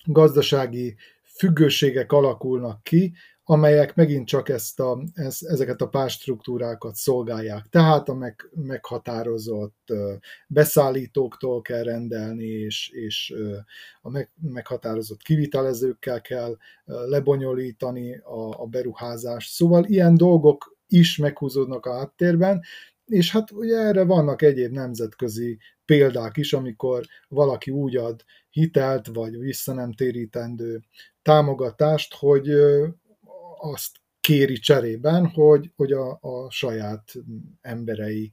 [0.05, 3.13] gazdasági függőségek alakulnak ki,
[3.51, 7.67] amelyek megint csak ezt a, ez, ezeket a párstruktúrákat szolgálják.
[7.71, 9.93] Tehát a meg, meghatározott
[10.49, 13.35] beszállítóktól kell rendelni, és, és
[14.01, 19.53] a meg, meghatározott kivitelezőkkel kell lebonyolítani a, a beruházást.
[19.53, 22.63] Szóval ilyen dolgok is meghúzódnak a háttérben,
[23.07, 29.39] és hát ugye erre vannak egyéb nemzetközi példák is, amikor valaki úgy ad hitelt, vagy
[29.39, 30.83] vissza nem térítendő
[31.23, 32.49] támogatást, hogy
[33.61, 37.13] azt kéri cserében, hogy, hogy a, a saját
[37.61, 38.33] emberei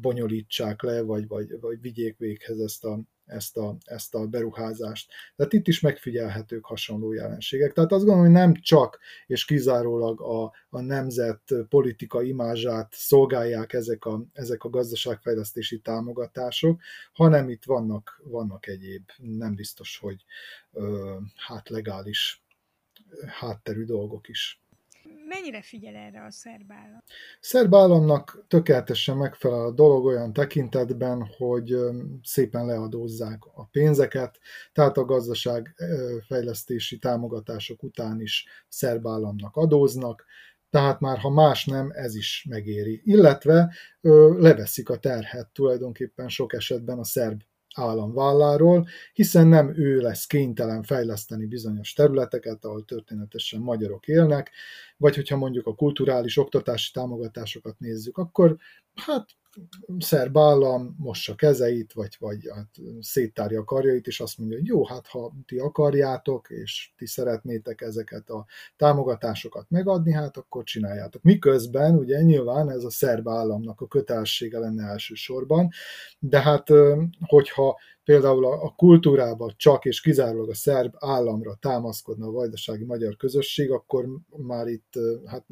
[0.00, 5.12] bonyolítsák le, vagy, vagy, vagy vigyék véghez ezt a, ezt a, ezt a beruházást.
[5.36, 7.72] Tehát itt is megfigyelhetők hasonló jelenségek.
[7.72, 14.04] Tehát azt gondolom, hogy nem csak és kizárólag a, a nemzet politika imázsát szolgálják ezek
[14.04, 16.80] a, ezek a gazdaságfejlesztési támogatások,
[17.12, 20.24] hanem itt vannak, vannak egyéb, nem biztos, hogy
[20.72, 22.44] ö, hát legális
[23.26, 24.61] hátterű dolgok is
[25.34, 27.02] mennyire figyel erre a szerb állam?
[27.40, 31.76] Szerb államnak tökéletesen megfelel a dolog olyan tekintetben, hogy
[32.22, 34.38] szépen leadózzák a pénzeket,
[34.72, 40.24] tehát a gazdaságfejlesztési támogatások után is szerb államnak adóznak,
[40.70, 43.00] tehát már ha más nem, ez is megéri.
[43.04, 47.40] Illetve ö, leveszik a terhet tulajdonképpen sok esetben a szerb
[47.74, 54.50] állam válláról, hiszen nem ő lesz kénytelen fejleszteni bizonyos területeket, ahol történetesen magyarok élnek,
[54.96, 58.56] vagy hogyha mondjuk a kulturális oktatási támogatásokat nézzük, akkor
[58.94, 59.26] hát
[59.98, 62.68] szerb állam mossa kezeit, vagy, vagy hát
[63.00, 67.80] széttárja a karjait, és azt mondja, hogy jó, hát ha ti akarjátok, és ti szeretnétek
[67.80, 71.22] ezeket a támogatásokat megadni, hát akkor csináljátok.
[71.22, 75.70] Miközben ugye nyilván ez a szerb államnak a kötelessége lenne elsősorban,
[76.18, 76.68] de hát
[77.20, 83.70] hogyha például a kultúrába csak és kizárólag a szerb államra támaszkodna a vajdasági magyar közösség,
[83.70, 84.92] akkor már itt
[85.24, 85.46] hát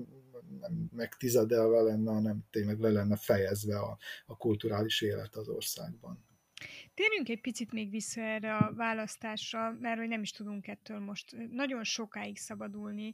[0.61, 6.25] nem megtizedelve lenne, hanem tényleg le lenne fejezve a, a kulturális élet az országban.
[7.01, 11.37] Térjünk egy picit még vissza erre a választásra, mert hogy nem is tudunk ettől most
[11.51, 13.13] nagyon sokáig szabadulni.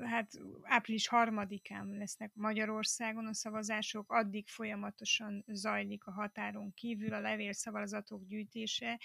[0.00, 0.30] Hát
[0.62, 9.00] április harmadikán lesznek Magyarországon a szavazások, addig folyamatosan zajlik a határon kívül a levélszavazatok gyűjtése.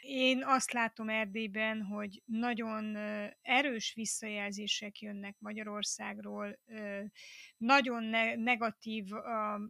[0.00, 2.96] Én azt látom Erdélyben, hogy nagyon
[3.42, 6.58] erős visszajelzések jönnek Magyarországról,
[7.60, 8.04] nagyon
[8.38, 9.12] negatív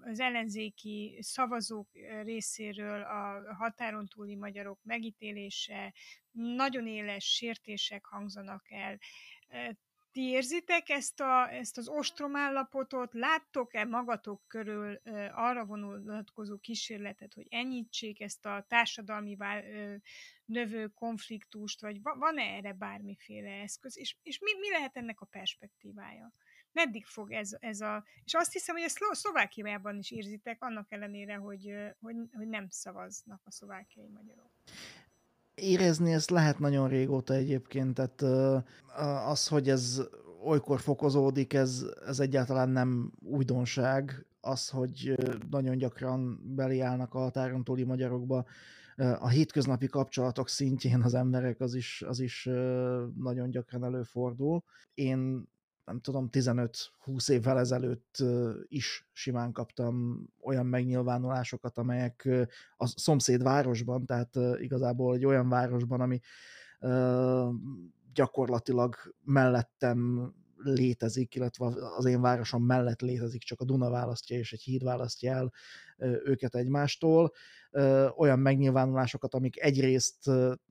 [0.00, 1.88] az ellenzéki szavazók
[2.22, 5.94] részéről a határon túli magyarok megítélése,
[6.30, 8.98] nagyon éles sértések hangzanak el.
[10.12, 13.14] Ti érzitek ezt, a, ezt az ostromállapotot?
[13.14, 15.00] Láttok-e magatok körül
[15.32, 19.36] arra vonatkozó kísérletet, hogy enyhítsék ezt a társadalmi
[20.44, 26.32] növő konfliktust, vagy van-e erre bármiféle eszköz, és, és mi, mi lehet ennek a perspektívája?
[26.72, 28.04] Meddig fog ez, ez a...
[28.24, 33.40] És azt hiszem, hogy ezt Szlovákiában is érzitek, annak ellenére, hogy, hogy, hogy nem szavaznak
[33.44, 34.50] a szlovákiai magyarok.
[35.54, 38.22] Érezni ezt lehet nagyon régóta egyébként, tehát
[39.26, 40.02] az, hogy ez
[40.44, 44.24] olykor fokozódik, ez, ez egyáltalán nem újdonság.
[44.40, 45.14] Az, hogy
[45.50, 48.44] nagyon gyakran beliállnak a határon túli magyarokba,
[48.96, 52.44] a hétköznapi kapcsolatok szintjén az emberek, az is, az is
[53.16, 54.62] nagyon gyakran előfordul.
[54.94, 55.48] Én
[55.90, 58.16] nem tudom, 15-20 évvel ezelőtt
[58.68, 62.28] is simán kaptam olyan megnyilvánulásokat, amelyek
[62.76, 66.20] a szomszéd városban, tehát igazából egy olyan városban, ami
[68.12, 74.62] gyakorlatilag mellettem létezik, illetve az én városom mellett létezik, csak a Duna választja és egy
[74.62, 75.52] híd választja el
[76.24, 77.32] őket egymástól.
[78.16, 80.28] Olyan megnyilvánulásokat, amik egyrészt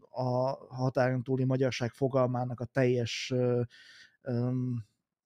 [0.09, 3.33] a határon túli magyarság fogalmának a teljes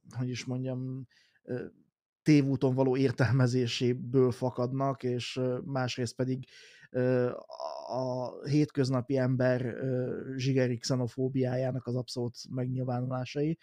[0.10, 1.08] hogy is mondjam,
[2.22, 6.48] tévúton való értelmezéséből fakadnak, és másrészt pedig
[7.88, 9.76] a hétköznapi ember
[10.36, 13.58] zsigeri xenofóbiájának az abszolút megnyilvánulásai.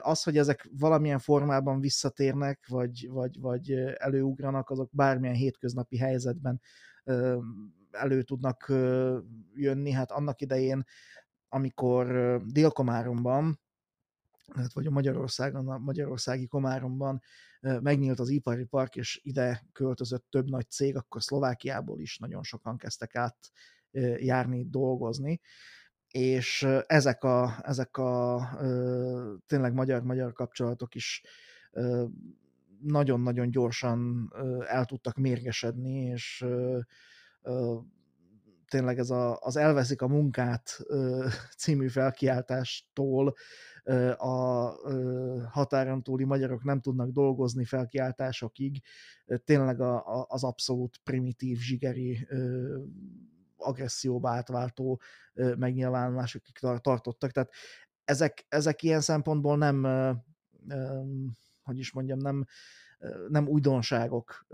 [0.00, 6.60] Az, hogy ezek valamilyen formában visszatérnek, vagy, vagy, vagy előugranak, azok bármilyen hétköznapi helyzetben
[7.90, 8.72] elő tudnak
[9.54, 9.90] jönni.
[9.90, 10.84] Hát annak idején,
[11.48, 13.60] amikor Dél-Komáromban
[14.54, 17.22] Hát, vagy a Magyarországon, a magyarországi Komáromban
[17.60, 22.76] megnyílt az ipari park, és ide költözött több nagy cég, akkor Szlovákiából is nagyon sokan
[22.76, 23.36] kezdtek át
[24.16, 25.40] járni, dolgozni,
[26.08, 28.40] és ezek a, ezek a
[29.46, 31.22] tényleg magyar-magyar kapcsolatok is
[32.80, 34.32] nagyon-nagyon gyorsan
[34.66, 36.44] el tudtak mérgesedni, és
[38.68, 40.78] tényleg ez a, az Elveszik a munkát
[41.58, 43.34] című felkiáltástól
[44.16, 44.70] a
[45.50, 48.82] határon túli magyarok nem tudnak dolgozni felkiáltásokig,
[49.44, 49.80] tényleg
[50.26, 52.28] az abszolút primitív, zsigeri
[53.56, 55.00] agresszióba átváltó
[55.34, 57.30] megnyilvánulásokig tartottak.
[57.30, 57.50] Tehát
[58.04, 59.86] ezek, ezek ilyen szempontból nem,
[61.62, 62.44] hogy is mondjam, nem,
[63.28, 64.46] nem újdonságok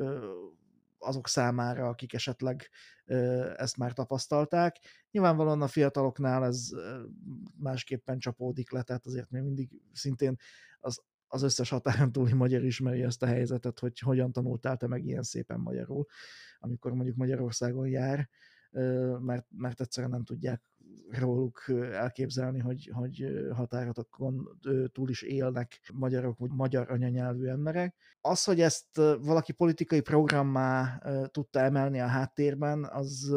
[1.03, 2.71] azok számára, akik esetleg
[3.57, 4.77] ezt már tapasztalták.
[5.11, 6.69] Nyilvánvalóan a fiataloknál ez
[7.57, 10.37] másképpen csapódik le, tehát azért még mindig szintén
[10.81, 15.05] az, az összes határon túli magyar ismeri ezt a helyzetet, hogy hogyan tanultál te meg
[15.05, 16.07] ilyen szépen magyarul,
[16.59, 18.29] amikor mondjuk Magyarországon jár,
[19.21, 20.63] mert, mert egyszerűen nem tudják
[21.11, 23.25] róluk elképzelni, hogy, hogy
[23.55, 24.59] határokon
[24.93, 27.95] túl is élnek magyarok, vagy magyar anyanyelvű emberek.
[28.21, 33.35] Az, hogy ezt valaki politikai programmá tudta emelni a háttérben, az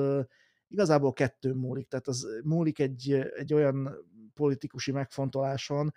[0.67, 1.87] igazából kettő múlik.
[1.87, 3.89] Tehát az múlik egy, egy olyan
[4.33, 5.93] politikusi megfontoláson,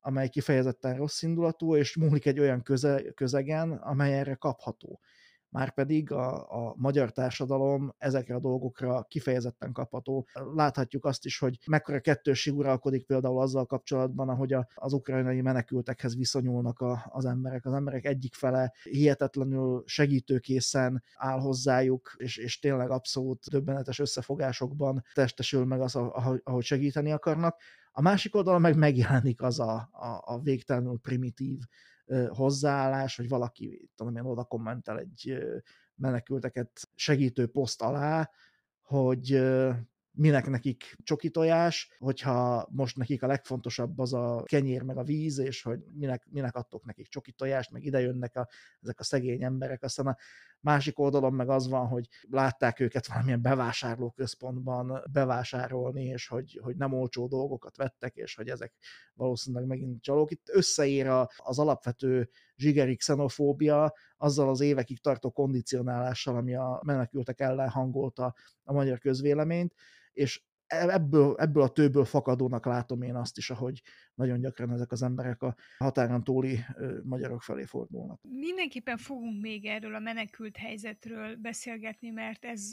[0.00, 5.00] amely kifejezetten rossz indulatú, és múlik egy olyan köze, közegen, amely erre kapható.
[5.48, 6.34] Márpedig a,
[6.68, 10.26] a magyar társadalom ezekre a dolgokra kifejezetten kapható.
[10.54, 16.16] Láthatjuk azt is, hogy mekkora kettősség uralkodik például azzal kapcsolatban, ahogy a, az ukrajnai menekültekhez
[16.16, 17.66] viszonyulnak a, az emberek.
[17.66, 25.64] Az emberek egyik fele hihetetlenül segítőkészen áll hozzájuk, és, és tényleg abszolút döbbenetes összefogásokban testesül
[25.64, 25.94] meg az,
[26.44, 27.60] ahogy segíteni akarnak.
[27.92, 31.58] A másik oldalon meg megjelenik az a, a, a végtelenül primitív
[32.28, 35.38] hozzáállás, hogy valaki, tudom én, oda kommentel egy
[35.94, 38.30] menekülteket segítő poszt alá,
[38.80, 39.42] hogy
[40.16, 45.38] minek nekik csoki tojás, hogyha most nekik a legfontosabb az a kenyér meg a víz,
[45.38, 48.48] és hogy minek, minek adtok nekik csoki tojást, meg ide jönnek a,
[48.80, 50.16] ezek a szegény emberek, aztán a
[50.66, 56.92] másik oldalon meg az van, hogy látták őket valamilyen bevásárlóközpontban bevásárolni, és hogy, hogy nem
[56.92, 58.74] olcsó dolgokat vettek, és hogy ezek
[59.14, 60.30] valószínűleg megint csalók.
[60.30, 67.68] Itt összeér az alapvető zsigeri xenofóbia azzal az évekig tartó kondicionálással, ami a menekültek ellen
[67.68, 69.74] hangolta a magyar közvéleményt,
[70.12, 73.82] és ebből, ebből a tőből fakadónak látom én azt is, ahogy
[74.14, 76.58] nagyon gyakran ezek az emberek a határon túli
[77.02, 78.20] magyarok felé fordulnak.
[78.22, 82.72] Mindenképpen fogunk még erről a menekült helyzetről beszélgetni, mert ez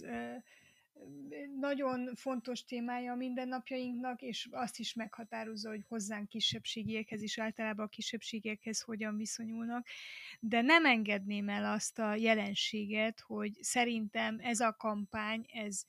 [1.60, 7.90] nagyon fontos témája a mindennapjainknak, és azt is meghatározza, hogy hozzánk kisebbségiekhez is általában a
[7.90, 9.88] kisebbségekhez hogyan viszonyulnak,
[10.40, 15.86] de nem engedném el azt a jelenséget, hogy szerintem ez a kampány, ez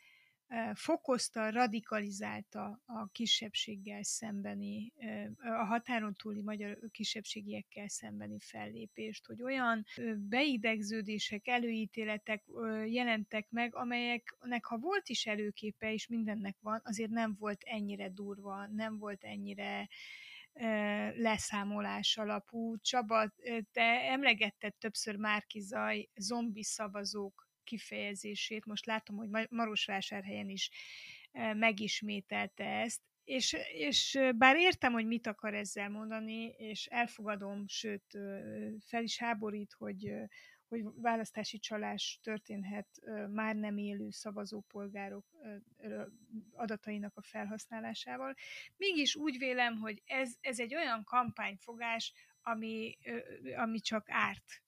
[0.74, 4.92] fokozta, radikalizálta a kisebbséggel szembeni,
[5.38, 9.84] a határon túli magyar kisebbségiekkel szembeni fellépést, hogy olyan
[10.16, 12.42] beidegződések, előítéletek
[12.86, 18.66] jelentek meg, amelyeknek ha volt is előképe, és mindennek van, azért nem volt ennyire durva,
[18.66, 19.88] nem volt ennyire
[21.16, 22.78] leszámolás alapú.
[22.78, 23.32] Csaba,
[23.72, 28.64] te emlegetted többször Márki Zaj zombi szavazók kifejezését.
[28.64, 30.70] Most látom, hogy Marosvásárhelyen is
[31.54, 38.18] megismételte ezt, és, és bár értem, hogy mit akar ezzel mondani, és elfogadom, sőt,
[38.86, 40.12] fel is háborít, hogy,
[40.68, 42.88] hogy választási csalás történhet
[43.30, 45.26] már nem élő szavazópolgárok
[46.52, 48.34] adatainak a felhasználásával.
[48.76, 52.98] Mégis úgy vélem, hogy ez, ez egy olyan kampányfogás, ami,
[53.56, 54.63] ami csak árt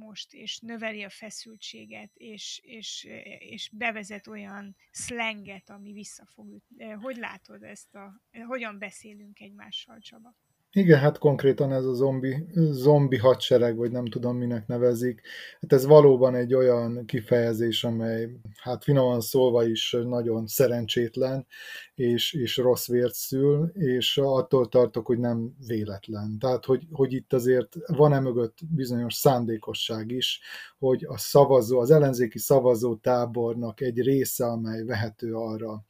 [0.00, 3.08] most, és növeli a feszültséget, és, és,
[3.38, 6.90] és bevezet olyan szlenget, ami vissza ütni.
[6.90, 10.36] Hogy látod ezt a, hogyan beszélünk egymással, Csaba?
[10.72, 15.20] Igen, hát konkrétan ez a zombi, zombi hadsereg, vagy nem tudom minek nevezik.
[15.60, 18.28] Hát ez valóban egy olyan kifejezés, amely
[18.60, 21.46] hát finoman szólva is nagyon szerencsétlen,
[21.94, 26.38] és, és rossz vért szül, és attól tartok, hogy nem véletlen.
[26.38, 30.40] Tehát, hogy, hogy itt azért van-e mögött bizonyos szándékosság is,
[30.78, 35.84] hogy a szavazó, az ellenzéki szavazó tábornak egy része, amely vehető arra,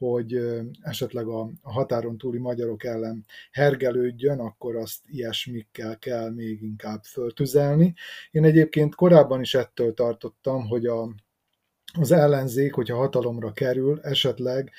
[0.00, 0.40] hogy
[0.80, 7.94] esetleg a határon túli magyarok ellen hergelődjön, akkor azt ilyesmikkel kell még inkább föltüzelni.
[8.30, 11.14] Én egyébként korábban is ettől tartottam, hogy a,
[11.92, 14.70] az ellenzék, hogyha hatalomra kerül, esetleg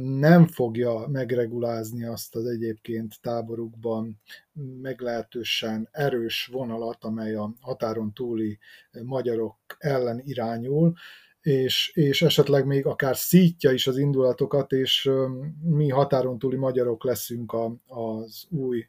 [0.00, 4.20] nem fogja megregulázni azt az egyébként táborukban
[4.82, 8.58] meglehetősen erős vonalat, amely a határon túli
[9.02, 10.94] magyarok ellen irányul,
[11.46, 15.10] és, és esetleg még akár szítja is az indulatokat, és
[15.62, 18.86] mi határon túli magyarok leszünk a, az új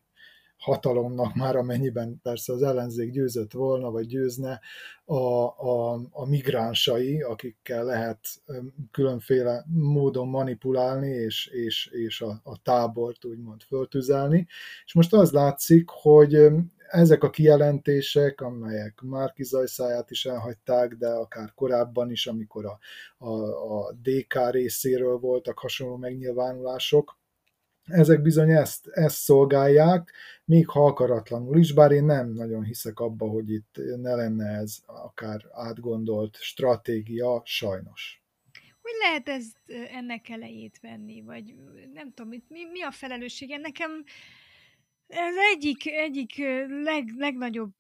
[0.58, 4.60] hatalomnak már amennyiben persze az ellenzék győzött volna, vagy győzne,
[5.06, 8.20] a, a, a migránsai, akikkel lehet
[8.92, 14.48] különféle módon manipulálni, és, és, és a, a tábort úgymond föltüzelni.
[14.86, 16.50] És most az látszik, hogy
[16.88, 22.80] ezek a kijelentések, amelyek Márki Zajszáját is elhagyták, de akár korábban is, amikor a,
[23.18, 23.32] a,
[23.80, 27.18] a DK részéről voltak hasonló megnyilvánulások,
[27.88, 30.14] ezek bizony ezt, ezt szolgálják,
[30.46, 34.78] még ha akaratlanul is, bár én nem nagyon hiszek abba, hogy itt ne lenne ez
[34.86, 38.22] akár átgondolt stratégia, sajnos.
[38.82, 39.58] Hogy lehet ezt
[39.92, 41.56] ennek elejét venni, vagy
[41.94, 43.58] nem tudom, mi, mi a felelőssége?
[43.58, 44.04] Nekem
[45.08, 47.76] ez egyik, egyik leg, legnagyobb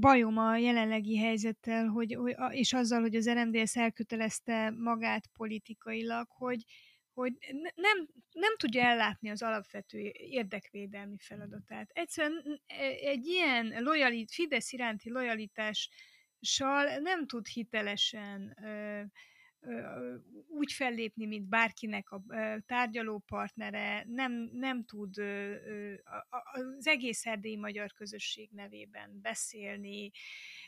[0.00, 2.18] bajom a jelenlegi helyzettel, hogy,
[2.50, 6.64] és azzal, hogy az RMDS elkötelezte magát politikailag, hogy,
[7.12, 7.32] hogy
[7.74, 11.90] nem, nem tudja ellátni az alapvető érdekvédelmi feladatát.
[11.92, 18.56] Egyszerűen e, egy ilyen lojalit, Fidesz iránti lojalitással nem tud hitelesen
[20.48, 22.22] úgy fellépni, mint bárkinek a
[22.66, 25.18] tárgyalópartnere, nem, nem tud
[26.74, 30.10] az egész erdélyi magyar közösség nevében beszélni,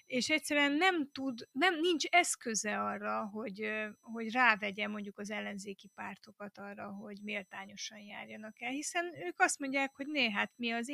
[0.07, 3.71] és egyszerűen nem tud, nem, nincs eszköze arra, hogy,
[4.01, 9.95] hogy rávegye mondjuk az ellenzéki pártokat arra, hogy méltányosan járjanak el, hiszen ők azt mondják,
[9.95, 10.93] hogy né, hát mi az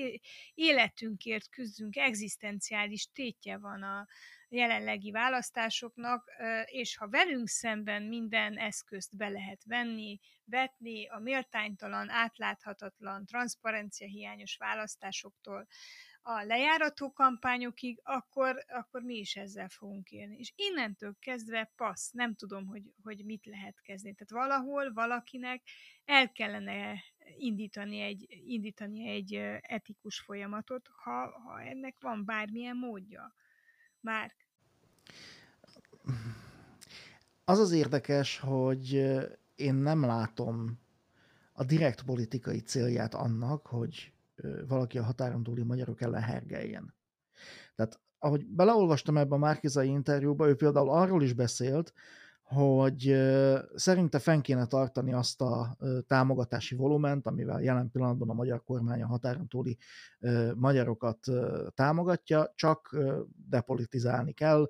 [0.55, 4.07] életünkért küzdünk, egzisztenciális tétje van a,
[4.51, 6.31] jelenlegi választásoknak,
[6.65, 14.57] és ha velünk szemben minden eszközt be lehet venni, vetni a méltánytalan, átláthatatlan, transzparencia hiányos
[14.57, 15.67] választásoktól
[16.23, 20.39] a lejárató kampányokig, akkor, akkor mi is ezzel fogunk élni.
[20.39, 24.15] És innentől kezdve passz, nem tudom, hogy, hogy mit lehet kezdeni.
[24.15, 25.63] Tehát valahol valakinek
[26.05, 27.05] el kellene
[27.39, 33.35] indítani egy, indítani egy etikus folyamatot, ha, ha ennek van bármilyen módja.
[34.01, 34.39] Már.
[37.45, 38.93] Az az érdekes, hogy
[39.55, 40.79] én nem látom
[41.53, 44.13] a direkt politikai célját annak, hogy
[44.69, 46.95] valaki a határon túli magyarok ellen hergeljen.
[47.77, 51.93] Tehát ahogy beleolvastam ebbe a Márkizai interjúba, ő például arról is beszélt,
[52.43, 53.17] hogy
[53.75, 59.07] szerinte fenn kéne tartani azt a támogatási volument, amivel jelen pillanatban a magyar kormány a
[59.07, 59.79] határon túli
[60.55, 61.19] magyarokat
[61.75, 62.97] támogatja, csak
[63.49, 64.69] depolitizálni kell,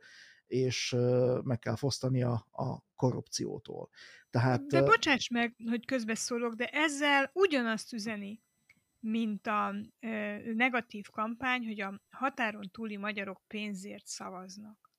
[0.50, 0.96] és
[1.42, 3.88] meg kell fosztani a, a korrupciótól.
[4.30, 8.42] Tehát, de bocsáss meg, hogy közbeszólok, de ezzel ugyanazt üzeni,
[9.00, 14.90] mint a ö, negatív kampány, hogy a határon túli magyarok pénzért szavaznak.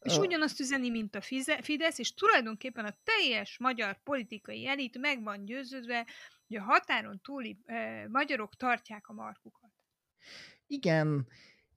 [0.00, 1.20] És ugyanazt üzeni, mint a
[1.60, 6.06] Fidesz, és tulajdonképpen a teljes magyar politikai elit meg van győződve,
[6.46, 9.70] hogy a határon túli ö, magyarok tartják a markukat.
[10.66, 11.28] Igen,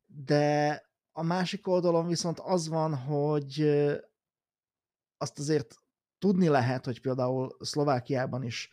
[0.05, 0.81] de
[1.15, 3.61] a másik oldalon viszont az van, hogy
[5.17, 5.75] azt azért
[6.19, 8.69] tudni lehet, hogy például Szlovákiában is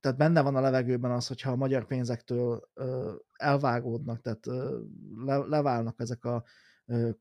[0.00, 2.68] tehát benne van a levegőben az, hogyha a magyar pénzektől
[3.32, 4.46] elvágódnak, tehát
[5.48, 6.44] leválnak ezek a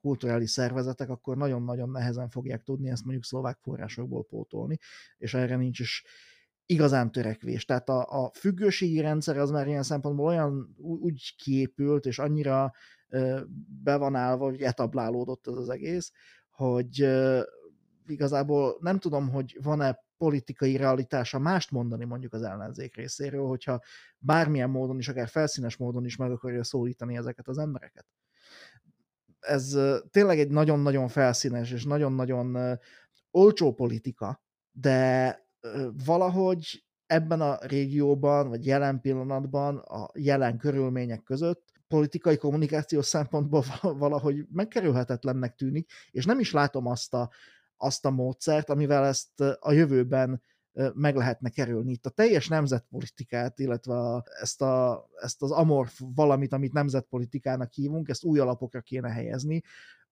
[0.02, 4.78] kulturális szervezetek, akkor nagyon-nagyon nehezen fogják tudni ezt mondjuk szlovák forrásokból pótolni,
[5.18, 6.04] és erre nincs is
[6.68, 7.65] igazán törekvés.
[7.65, 12.74] Tehát a, a függőségi rendszer az már ilyen szempontból olyan úgy kiépült, és annyira
[13.84, 16.11] be van állva, hogy etablálódott ez az egész,
[16.51, 17.07] hogy
[18.07, 23.82] igazából nem tudom, hogy van-e politikai realitása mást mondani mondjuk az ellenzék részéről, hogyha
[24.18, 28.05] bármilyen módon is, akár felszínes módon is meg akarja szólítani ezeket az embereket.
[29.39, 29.78] Ez
[30.09, 32.78] tényleg egy nagyon-nagyon felszínes és nagyon-nagyon
[33.32, 34.41] olcsó politika,
[34.72, 35.47] de
[36.05, 44.45] valahogy ebben a régióban, vagy jelen pillanatban, a jelen körülmények között politikai kommunikációs szempontból valahogy
[44.51, 47.30] megkerülhetetlennek tűnik, és nem is látom azt a,
[47.78, 50.41] azt a módszert, amivel ezt a jövőben
[50.93, 51.91] meg lehetne kerülni.
[51.91, 58.09] Itt a teljes nemzetpolitikát, illetve a, ezt, a, ezt az amorf valamit, amit nemzetpolitikának hívunk,
[58.09, 59.63] ezt új alapokra kéne helyezni,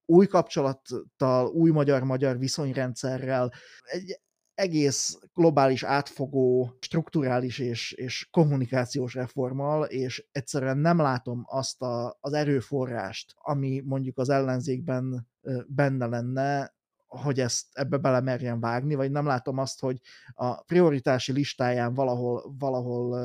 [0.05, 3.51] új kapcsolattal, új magyar-magyar viszonyrendszerrel,
[3.83, 4.19] egy
[4.55, 12.33] egész globális átfogó, strukturális és, és kommunikációs reformmal, és egyszerűen nem látom azt a, az
[12.33, 15.27] erőforrást, ami mondjuk az ellenzékben
[15.67, 16.73] benne lenne,
[17.07, 19.97] hogy ezt ebbe belemerjen vágni, vagy nem látom azt, hogy
[20.33, 23.19] a prioritási listáján valahol, valahol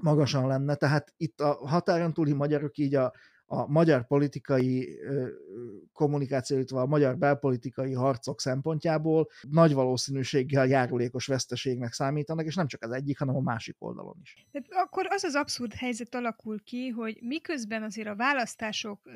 [0.00, 0.74] magasan lenne.
[0.74, 3.12] Tehát itt a határon túli magyarok így a,
[3.46, 4.98] a magyar politikai
[5.92, 12.82] kommunikáció, illetve a magyar belpolitikai harcok szempontjából nagy valószínűséggel járulékos veszteségnek számítanak, és nem csak
[12.82, 14.46] az egyik, hanem a másik oldalon is.
[14.50, 19.10] De akkor az az abszurd helyzet alakul ki, hogy miközben azért a választások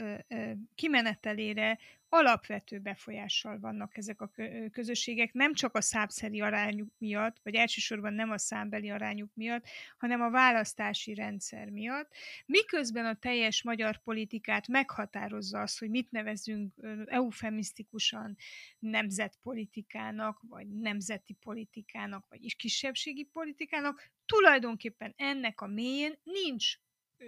[0.74, 4.30] kimenetelére alapvető befolyással vannak ezek a
[4.72, 9.64] közösségek, nem csak a számszeri arányuk miatt, vagy elsősorban nem a számbeli arányuk miatt,
[9.98, 12.14] hanem a választási rendszer miatt,
[12.46, 16.74] miközben a teljes magyar politikát meghatározza az, hogy mit nevezünk
[17.06, 18.36] eufemisztikusan
[18.78, 26.78] nemzetpolitikának, vagy nemzeti politikának, vagy kisebbségi politikának, tulajdonképpen ennek a mélyén nincs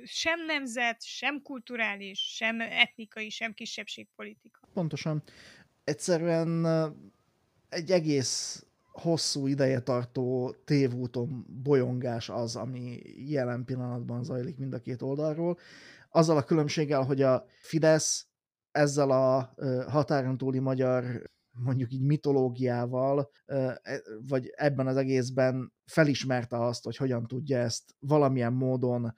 [0.04, 4.60] sem nemzet, sem kulturális, sem etnikai, sem kisebbségpolitika.
[4.72, 5.22] Pontosan.
[5.84, 6.66] Egyszerűen
[7.68, 15.02] egy egész hosszú ideje tartó tévúton bolyongás az, ami jelen pillanatban zajlik mind a két
[15.02, 15.58] oldalról.
[16.10, 18.26] Azzal a különbséggel, hogy a Fidesz
[18.70, 19.54] ezzel a
[19.88, 23.80] határon túli magyar mondjuk így mitológiával, e,
[24.28, 29.14] vagy ebben az egészben felismerte azt, hogy hogyan tudja ezt valamilyen módon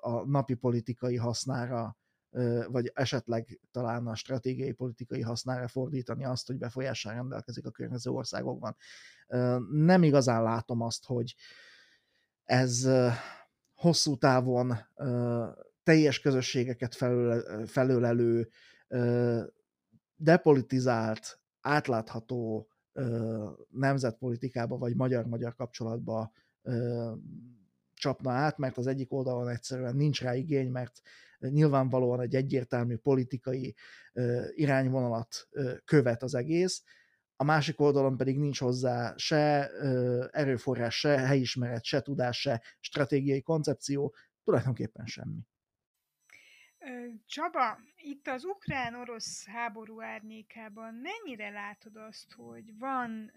[0.00, 1.96] a napi politikai hasznára,
[2.66, 8.76] vagy esetleg talán a stratégiai politikai hasznára fordítani azt, hogy befolyással rendelkezik a környező országokban.
[9.70, 11.34] Nem igazán látom azt, hogy
[12.44, 12.88] ez
[13.74, 14.74] hosszú távon
[15.82, 16.94] teljes közösségeket
[17.66, 18.48] felölelő,
[20.16, 22.68] depolitizált, átlátható
[23.70, 26.32] nemzetpolitikába vagy magyar-magyar kapcsolatba
[28.04, 31.00] csapna át, mert az egyik oldalon egyszerűen nincs rá igény, mert
[31.38, 33.74] nyilvánvalóan egy egyértelmű politikai
[34.54, 35.48] irányvonalat
[35.84, 36.84] követ az egész,
[37.36, 39.68] a másik oldalon pedig nincs hozzá se
[40.30, 45.40] erőforrás, se helyismeret, se tudás, se stratégiai koncepció, tulajdonképpen semmi.
[47.26, 53.32] Csaba, itt az ukrán-orosz háború árnyékában mennyire látod azt, hogy van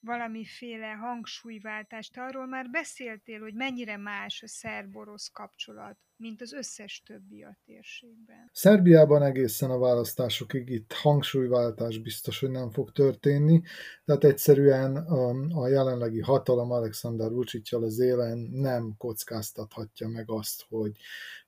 [0.00, 2.18] valamiféle hangsúlyváltást.
[2.18, 8.50] Arról már beszéltél, hogy mennyire más a szerb-orosz kapcsolat, mint az összes többi a térségben.
[8.52, 13.62] Szerbiában egészen a választásokig itt hangsúlyváltás biztos, hogy nem fog történni,
[14.04, 15.28] tehát egyszerűen a,
[15.62, 20.96] a jelenlegi hatalom Alexander Vucicjal az élen nem kockáztathatja meg azt, hogy,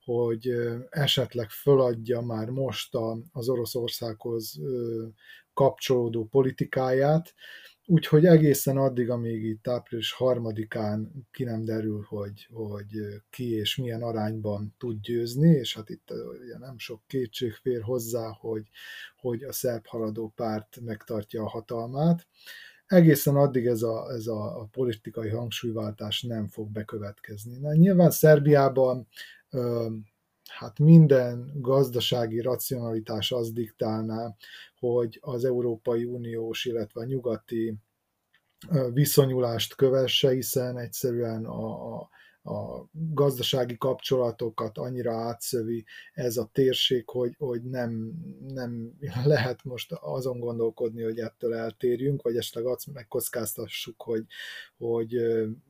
[0.05, 0.49] hogy
[0.91, 2.97] esetleg föladja már most
[3.33, 4.61] az Oroszországhoz
[5.55, 7.35] kapcsolódó politikáját,
[7.87, 12.89] Úgyhogy egészen addig, amíg itt április harmadikán ki nem derül, hogy, hogy
[13.31, 16.13] ki és milyen arányban tud győzni, és hát itt
[16.43, 18.69] ugye nem sok kétség fér hozzá, hogy,
[19.17, 22.27] hogy a szerb haladó párt megtartja a hatalmát.
[22.87, 27.59] Egészen addig ez a, ez a, politikai hangsúlyváltás nem fog bekövetkezni.
[27.59, 29.09] Na, nyilván Szerbiában
[30.59, 34.35] hát minden gazdasági racionalitás az diktálná,
[34.79, 37.75] hogy az Európai Uniós, illetve a nyugati
[38.93, 42.09] viszonyulást kövesse, hiszen egyszerűen a, a,
[42.43, 48.13] a gazdasági kapcsolatokat annyira átszövi ez a térség, hogy, hogy nem,
[48.49, 48.93] nem
[49.25, 54.25] lehet most azon gondolkodni, hogy ettől eltérjünk, vagy esetleg azt megkockáztassuk, hogy,
[54.77, 55.17] hogy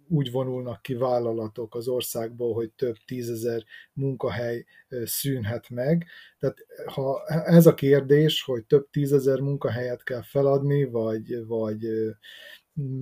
[0.08, 4.64] úgy vonulnak ki vállalatok az országból, hogy több tízezer munkahely
[5.04, 6.06] szűnhet meg.
[6.38, 6.56] Tehát
[6.86, 11.86] ha ez a kérdés, hogy több tízezer munkahelyet kell feladni, vagy, vagy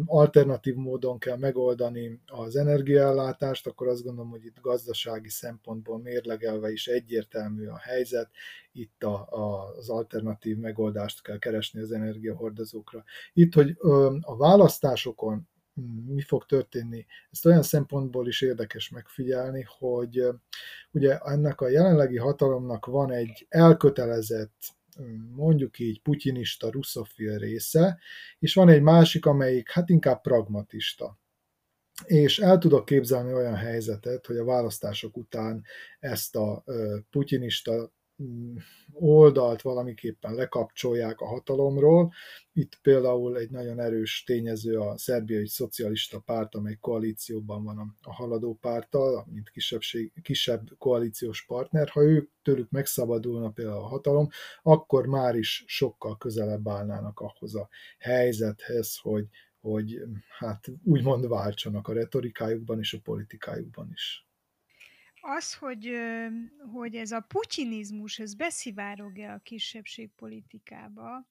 [0.07, 6.87] alternatív módon kell megoldani az energiaellátást, akkor azt gondolom, hogy itt gazdasági szempontból mérlegelve is
[6.87, 8.31] egyértelmű a helyzet,
[8.73, 13.05] itt a, a, az alternatív megoldást kell keresni az energiahordozókra.
[13.33, 13.77] Itt, hogy
[14.21, 15.49] a választásokon
[16.07, 20.27] mi fog történni, ezt olyan szempontból is érdekes megfigyelni, hogy
[20.91, 24.79] ugye ennek a jelenlegi hatalomnak van egy elkötelezett
[25.35, 27.99] mondjuk így putyinista, russzofil része,
[28.39, 31.19] és van egy másik, amelyik hát inkább pragmatista.
[32.05, 35.65] És el tudok képzelni olyan helyzetet, hogy a választások után
[35.99, 36.65] ezt a
[37.11, 37.93] putyinista
[38.93, 42.13] oldalt valamiképpen lekapcsolják a hatalomról.
[42.53, 48.55] Itt például egy nagyon erős tényező a szerbiai szocialista párt, amely koalícióban van a haladó
[48.55, 51.89] párttal, mint kisebbség, kisebb koalíciós partner.
[51.89, 54.29] Ha ők tőlük megszabadulna például a hatalom,
[54.63, 57.69] akkor már is sokkal közelebb állnának ahhoz a
[57.99, 59.27] helyzethez, hogy,
[59.61, 60.03] hogy
[60.39, 64.30] hát úgymond váltsanak a retorikájukban és a politikájukban is.
[65.21, 65.93] Az, hogy,
[66.73, 71.29] hogy ez a putinizmus, ez beszivárog-e a kisebbségpolitikába,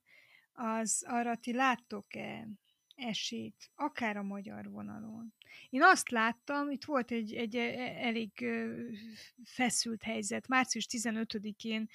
[0.53, 2.47] az arra ti láttok-e
[2.95, 5.33] esélyt, akár a magyar vonalon.
[5.69, 7.73] Én azt láttam, itt volt egy, egy e,
[8.05, 8.45] elég
[9.43, 10.47] feszült helyzet.
[10.47, 11.89] Március 15-én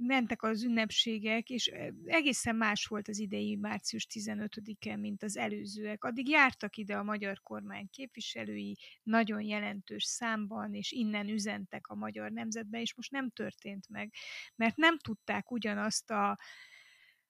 [0.00, 1.66] mentek az ünnepségek, és
[2.04, 6.04] egészen más volt az idei március 15-e, mint az előzőek.
[6.04, 12.30] Addig jártak ide a magyar kormány képviselői nagyon jelentős számban, és innen üzentek a magyar
[12.30, 14.12] nemzetbe, és most nem történt meg,
[14.56, 16.38] mert nem tudták ugyanazt a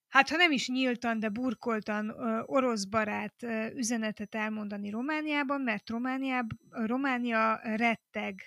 [0.09, 2.11] hát ha nem is nyíltan, de burkoltan
[2.47, 3.43] orosz barát
[3.75, 8.43] üzenetet elmondani Romániában, mert Romániában, Románia retteg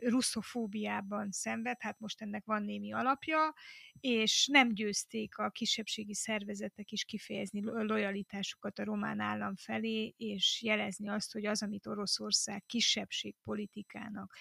[0.00, 3.54] russzofóbiában szenved, hát most ennek van némi alapja,
[4.00, 11.08] és nem győzték a kisebbségi szervezetek is kifejezni lojalitásukat a román állam felé, és jelezni
[11.08, 14.36] azt, hogy az, amit Oroszország kisebbségpolitikának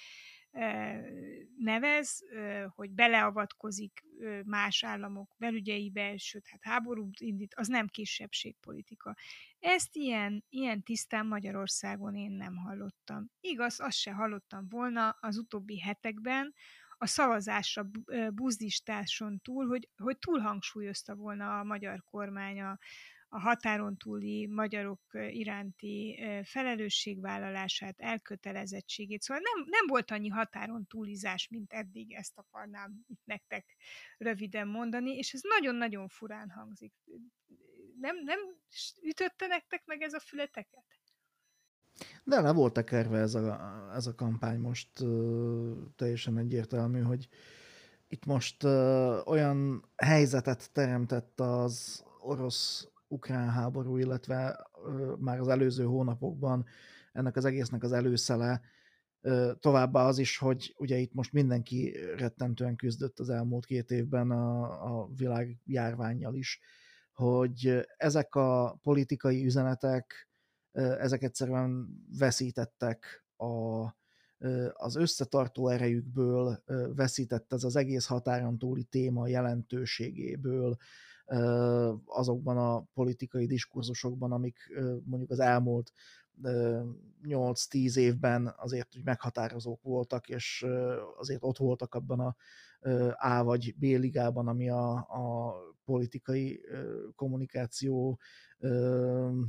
[1.57, 2.23] nevez,
[2.67, 4.03] hogy beleavatkozik
[4.45, 9.15] más államok belügyeibe, sőt, hát háborút indít, az nem kisebbségpolitika.
[9.59, 13.31] Ezt ilyen, ilyen tisztán Magyarországon én nem hallottam.
[13.39, 16.53] Igaz, azt se hallottam volna az utóbbi hetekben,
[16.97, 17.89] a szavazásra
[18.33, 22.77] buzdistáson túl, hogy, hogy túlhangsúlyozta volna a magyar kormány a,
[23.33, 29.21] a határon túli magyarok iránti felelősségvállalását, elkötelezettségét.
[29.21, 33.65] Szóval nem, nem volt annyi határon túlizás, mint eddig, ezt akarnám itt nektek
[34.17, 36.93] röviden mondani, és ez nagyon-nagyon furán hangzik.
[37.99, 38.39] Nem, nem
[39.01, 40.85] ütötte nektek meg ez a fületeket?
[42.23, 44.89] De le volt tekerve ez a, ez a kampány most
[45.95, 47.27] teljesen egyértelmű, hogy
[48.07, 48.63] itt most
[49.25, 54.67] olyan helyzetet teremtett az orosz ukrán háború, illetve
[55.19, 56.65] már az előző hónapokban
[57.11, 58.61] ennek az egésznek az előszele,
[59.59, 64.61] továbbá az is, hogy ugye itt most mindenki rettentően küzdött az elmúlt két évben a,
[65.01, 66.59] a világ járványjal is,
[67.13, 70.29] hogy ezek a politikai üzenetek,
[70.71, 71.87] ezek egyszerűen
[72.17, 73.45] veszítettek a,
[74.73, 76.63] az összetartó erejükből
[76.95, 80.77] veszített ez az egész határon túli téma jelentőségéből,
[82.05, 84.57] azokban a politikai diskurzusokban, amik
[85.03, 85.91] mondjuk az elmúlt
[87.23, 90.65] 8-10 évben azért hogy meghatározók voltak, és
[91.17, 92.35] azért ott voltak abban a
[93.17, 95.55] A vagy B ligában, ami a, a
[95.85, 96.61] politikai
[97.15, 98.19] kommunikáció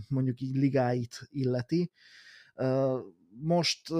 [0.08, 1.90] mondjuk így ligáit illeti.
[3.40, 3.92] Most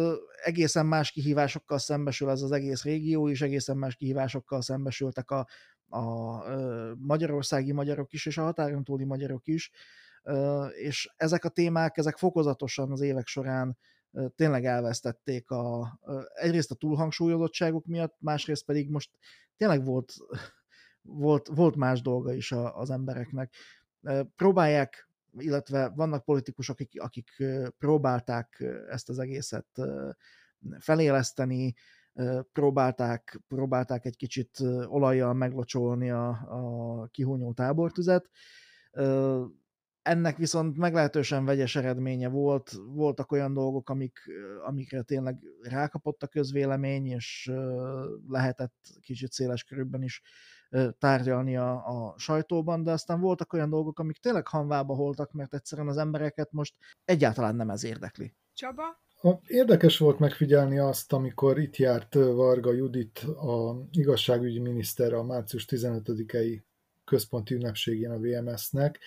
[0.45, 5.47] egészen más kihívásokkal szembesül ez az egész régió, és egészen más kihívásokkal szembesültek a,
[5.95, 6.45] a
[6.99, 9.71] magyarországi magyarok is, és a határon túli magyarok is,
[10.73, 13.79] és ezek a témák, ezek fokozatosan az évek során
[14.37, 15.99] tényleg elvesztették a,
[16.35, 19.11] egyrészt a túlhangsúlyozottságuk miatt, másrészt pedig most
[19.57, 20.15] tényleg volt,
[21.03, 23.55] volt, volt más dolga is az embereknek.
[24.37, 27.43] Próbálják, illetve vannak politikusok, akik, akik
[27.79, 29.67] próbálták ezt az egészet
[30.79, 31.75] feléleszteni,
[32.53, 38.31] próbálták, próbálták egy kicsit olajjal meglocsolni a, a kihúnyó tábortüzet.
[40.03, 42.73] Ennek viszont meglehetősen vegyes eredménye volt.
[42.87, 44.19] Voltak olyan dolgok, amik,
[44.65, 47.53] amikre tényleg rákapott a közvélemény, és
[48.29, 50.23] lehetett kicsit széles körülben is
[50.99, 55.89] tárgyalni a, a sajtóban, de aztán voltak olyan dolgok, amik tényleg hanvába voltak, mert egyszerűen
[55.89, 58.35] az embereket most egyáltalán nem ez érdekli.
[58.53, 59.04] Csaba?
[59.47, 66.61] Érdekes volt megfigyelni azt, amikor itt járt Varga Judit, a igazságügyi miniszter a március 15-i
[67.05, 68.99] központi ünnepségén a VMS-nek,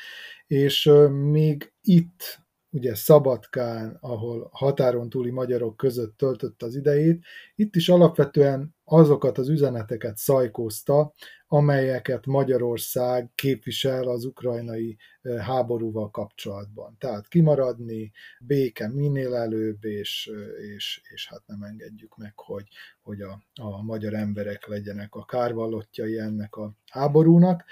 [0.48, 2.47] és még itt
[2.78, 7.24] ugye Szabadkán, ahol határon túli magyarok között töltött az idejét,
[7.56, 11.14] itt is alapvetően azokat az üzeneteket szajkózta,
[11.48, 14.98] amelyeket Magyarország képvisel az ukrajnai
[15.40, 16.96] háborúval kapcsolatban.
[17.00, 20.32] Tehát kimaradni, béke minél előbb, és,
[20.76, 22.68] és, és hát nem engedjük meg, hogy,
[23.02, 27.64] hogy a, a magyar emberek legyenek a kárvallottjai ennek a háborúnak.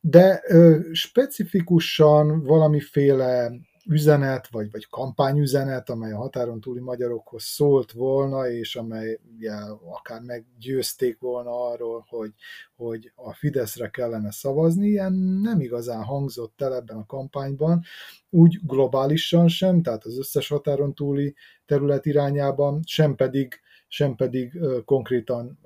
[0.00, 3.52] De ö, specifikusan valamiféle
[3.88, 9.52] üzenet, vagy, vagy kampányüzenet, amely a határon túli magyarokhoz szólt volna, és amely ugye,
[9.92, 12.32] akár meggyőzték volna arról, hogy,
[12.76, 15.12] hogy a Fideszre kellene szavazni, ilyen
[15.42, 17.82] nem igazán hangzott el ebben a kampányban,
[18.30, 21.34] úgy globálisan sem, tehát az összes határon túli
[21.66, 25.58] terület irányában, sem pedig, sem pedig konkrétan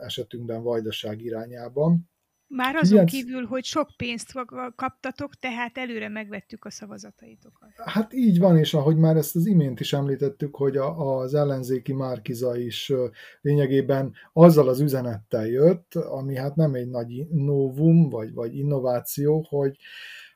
[0.00, 2.10] esetünkben Vajdaság irányában.
[2.48, 3.06] Már azon Ilyen...
[3.06, 4.32] kívül, hogy sok pénzt
[4.76, 7.68] kaptatok, tehát előre megvettük a szavazataitokat.
[7.84, 11.92] Hát így van, és ahogy már ezt az imént is említettük, hogy a, az ellenzéki
[11.92, 12.92] Márkiza is
[13.40, 19.76] lényegében azzal az üzenettel jött, ami hát nem egy nagy novum, vagy, vagy innováció, hogy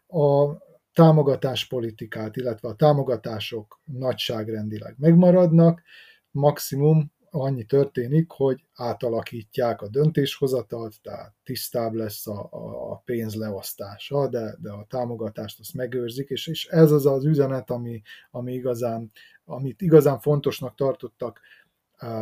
[0.07, 0.57] a
[0.93, 5.83] támogatáspolitikát, illetve a támogatások nagyságrendileg megmaradnak,
[6.31, 14.57] maximum annyi történik, hogy átalakítják a döntéshozatalt, tehát tisztább lesz a, a, pénz leosztása, de,
[14.61, 19.11] de a támogatást azt megőrzik, és, és ez az az üzenet, ami, ami igazán,
[19.45, 21.41] amit igazán fontosnak tartottak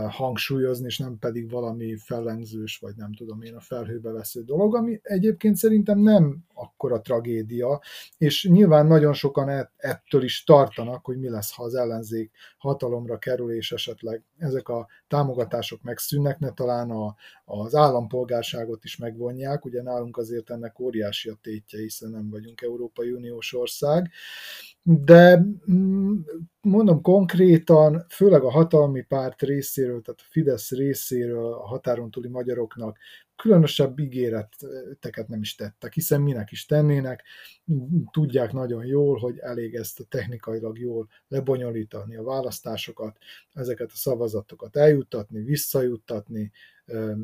[0.09, 5.01] hangsúlyozni, és nem pedig valami fellengzős, vagy nem tudom én, a felhőbe vesző dolog, ami
[5.03, 7.81] egyébként szerintem nem akkora tragédia,
[8.19, 13.55] és nyilván nagyon sokan ettől is tartanak, hogy mi lesz, ha az ellenzék hatalomra kerül,
[13.55, 17.15] és esetleg ezek a támogatások megszűnnek, ne talán a,
[17.45, 23.11] az állampolgárságot is megvonják, ugye nálunk azért ennek óriási a tétje, hiszen nem vagyunk Európai
[23.11, 24.11] Uniós ország,
[24.83, 26.19] de mm,
[26.61, 32.99] mondom konkrétan, főleg a hatalmi párt részéről, tehát a Fidesz részéről a határon túli magyaroknak
[33.37, 37.25] különösebb ígéreteket nem is tettek, hiszen minek is tennének,
[38.11, 43.19] tudják nagyon jól, hogy elég ezt technikailag jól lebonyolítani a választásokat,
[43.53, 46.51] ezeket a szavazatokat eljuttatni, visszajuttatni,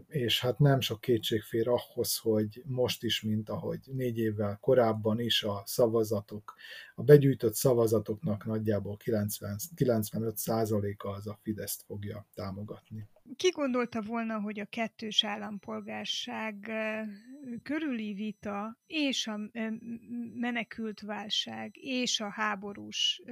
[0.08, 5.20] és hát nem sok kétség fér ahhoz, hogy most is, mint ahogy négy évvel korábban
[5.20, 6.54] is a szavazatok,
[6.94, 13.08] a begyűjtött szavazatoknak nagyjából 90, 95%-a az a Fideszt fogja támogatni.
[13.36, 16.70] Ki gondolta volna, hogy a kettős állampolgárság
[17.62, 19.40] körüli vita és a
[20.34, 23.22] menekült válság és a háborús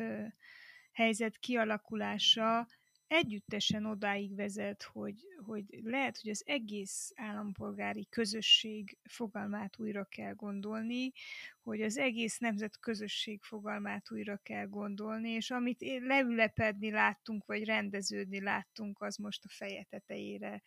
[0.92, 2.66] helyzet kialakulása
[3.14, 11.12] együttesen odáig vezet, hogy, hogy lehet, hogy az egész állampolgári közösség fogalmát újra kell gondolni,
[11.62, 18.40] hogy az egész nemzet közösség fogalmát újra kell gondolni, és amit leülepedni láttunk, vagy rendeződni
[18.40, 20.62] láttunk, az most a feje tetejére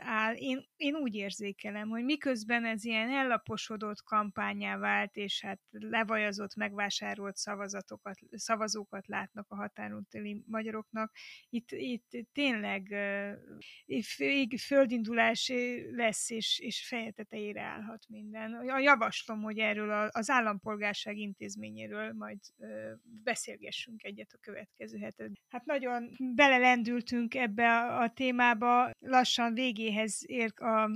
[0.00, 0.34] áll.
[0.34, 7.36] Én, én úgy érzékelem, hogy miközben ez ilyen ellaposodott kampányá vált, és hát levajazott, megvásárolt
[7.36, 11.12] szavazatokat, szavazókat látnak a határon téli magyaroknak,
[11.48, 12.94] itt, itt tényleg
[14.58, 15.52] földindulás
[15.90, 18.54] lesz, és, és feje tetejére állhat minden.
[18.54, 22.38] A javaslom, hogy erről az állampolgárság intézményéről majd
[23.24, 25.30] beszélgessünk egyet a következő hetet.
[25.48, 30.86] Hát nagyon belelendültünk ebbe a, témába, lassan végéhez ér a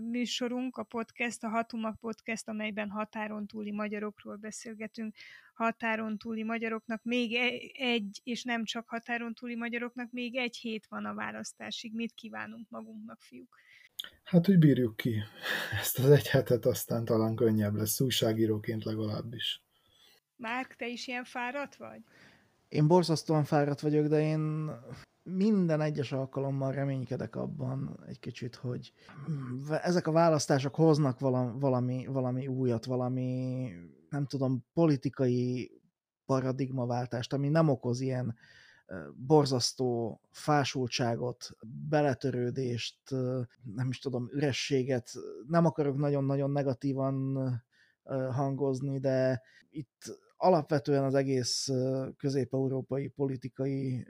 [0.00, 5.14] műsorunk, a podcast, a Hatuma Podcast, amelyben határon túli magyarokról beszélgetünk.
[5.54, 10.86] Határon túli magyaroknak még e, egy, és nem csak határon túli magyaroknak, még egy hét
[10.88, 11.94] van a választásig.
[11.94, 13.56] Mit kívánunk magunknak, fiúk?
[14.22, 15.22] Hát, hogy bírjuk ki
[15.80, 19.62] ezt az egy hetet, aztán talán könnyebb lesz, újságíróként legalábbis.
[20.36, 22.00] Márk, te is ilyen fáradt vagy?
[22.68, 24.70] Én borzasztóan fáradt vagyok, de én
[25.22, 28.92] minden egyes alkalommal reménykedek abban egy kicsit, hogy
[29.82, 33.68] ezek a választások hoznak valami, valami, újat, valami,
[34.08, 35.70] nem tudom, politikai
[36.26, 38.36] paradigmaváltást, ami nem okoz ilyen
[39.14, 41.50] borzasztó fásultságot,
[41.88, 42.98] beletörődést,
[43.74, 45.10] nem is tudom, ürességet.
[45.46, 47.38] Nem akarok nagyon-nagyon negatívan
[48.30, 51.68] hangozni, de itt alapvetően az egész
[52.16, 54.06] közép-európai politikai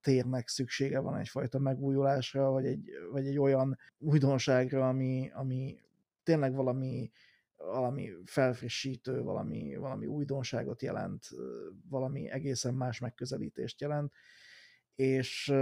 [0.00, 5.78] térnek szüksége van egyfajta megújulásra, vagy egy, vagy egy olyan újdonságra, ami, ami
[6.22, 7.10] tényleg valami,
[7.56, 11.28] valami felfrissítő, valami, valami újdonságot jelent,
[11.88, 14.12] valami egészen más megközelítést jelent,
[14.94, 15.54] és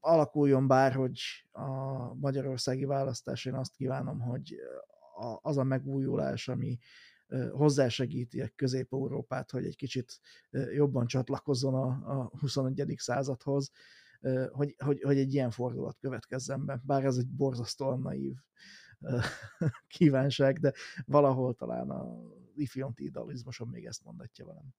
[0.00, 1.20] alakuljon bárhogy
[1.52, 1.68] a
[2.14, 4.54] magyarországi választás, én azt kívánom, hogy
[5.42, 6.78] az a megújulás, ami,
[7.52, 10.20] hozzásegíti Közép-Európát, hogy egy kicsit
[10.50, 12.94] jobban csatlakozzon a, a 21.
[12.96, 13.70] századhoz,
[14.50, 16.80] hogy, hogy, hogy egy ilyen fordulat következzen be.
[16.84, 18.34] Bár ez egy borzasztóan naív
[19.96, 20.72] kívánság, de
[21.04, 22.18] valahol talán a
[22.54, 24.74] ifjonti idealizmusom még ezt mondatja velem.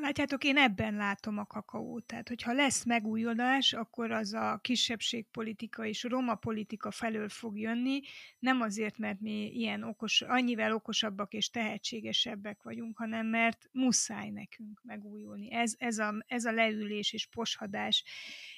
[0.00, 2.04] Látjátok, én ebben látom a kakaót.
[2.04, 8.00] Tehát, hogyha lesz megújulás, akkor az a kisebbségpolitika és roma politika felől fog jönni,
[8.38, 14.80] nem azért, mert mi ilyen okos, annyivel okosabbak és tehetségesebbek vagyunk, hanem mert muszáj nekünk
[14.82, 15.52] megújulni.
[15.52, 18.04] Ez, ez, a, ez a leülés és poshadás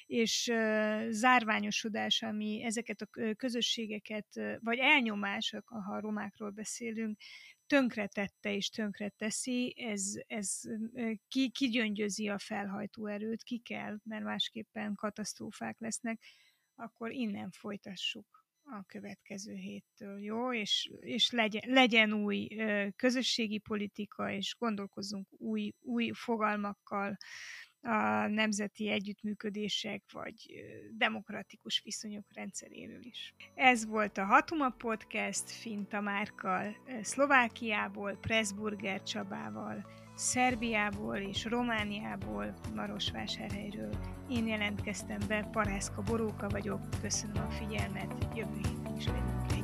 [0.05, 0.51] és
[1.09, 4.27] zárványosodás, ami ezeket a közösségeket,
[4.59, 7.17] vagy elnyomás, ha a romákról beszélünk,
[7.71, 10.61] tönkretette és tönkreteszi, ez, ez
[11.27, 16.21] ki, kigyöngyözi a felhajtó erőt, ki kell, mert másképpen katasztrófák lesznek,
[16.75, 20.53] akkor innen folytassuk a következő héttől, jó?
[20.53, 22.47] És, és legyen, legyen új
[22.95, 27.17] közösségi politika, és gondolkozzunk új, új fogalmakkal,
[27.81, 30.33] a nemzeti együttműködések vagy
[30.97, 33.33] demokratikus viszonyok rendszeréről is.
[33.55, 43.95] Ez volt a Hatuma Podcast Finta Márkkal, Szlovákiából, Pressburger Csabával, Szerbiából és Romániából, Marosvásárhelyről.
[44.29, 49.60] Én jelentkeztem be, Parászka Boróka vagyok, köszönöm a figyelmet, jövő héten is velünk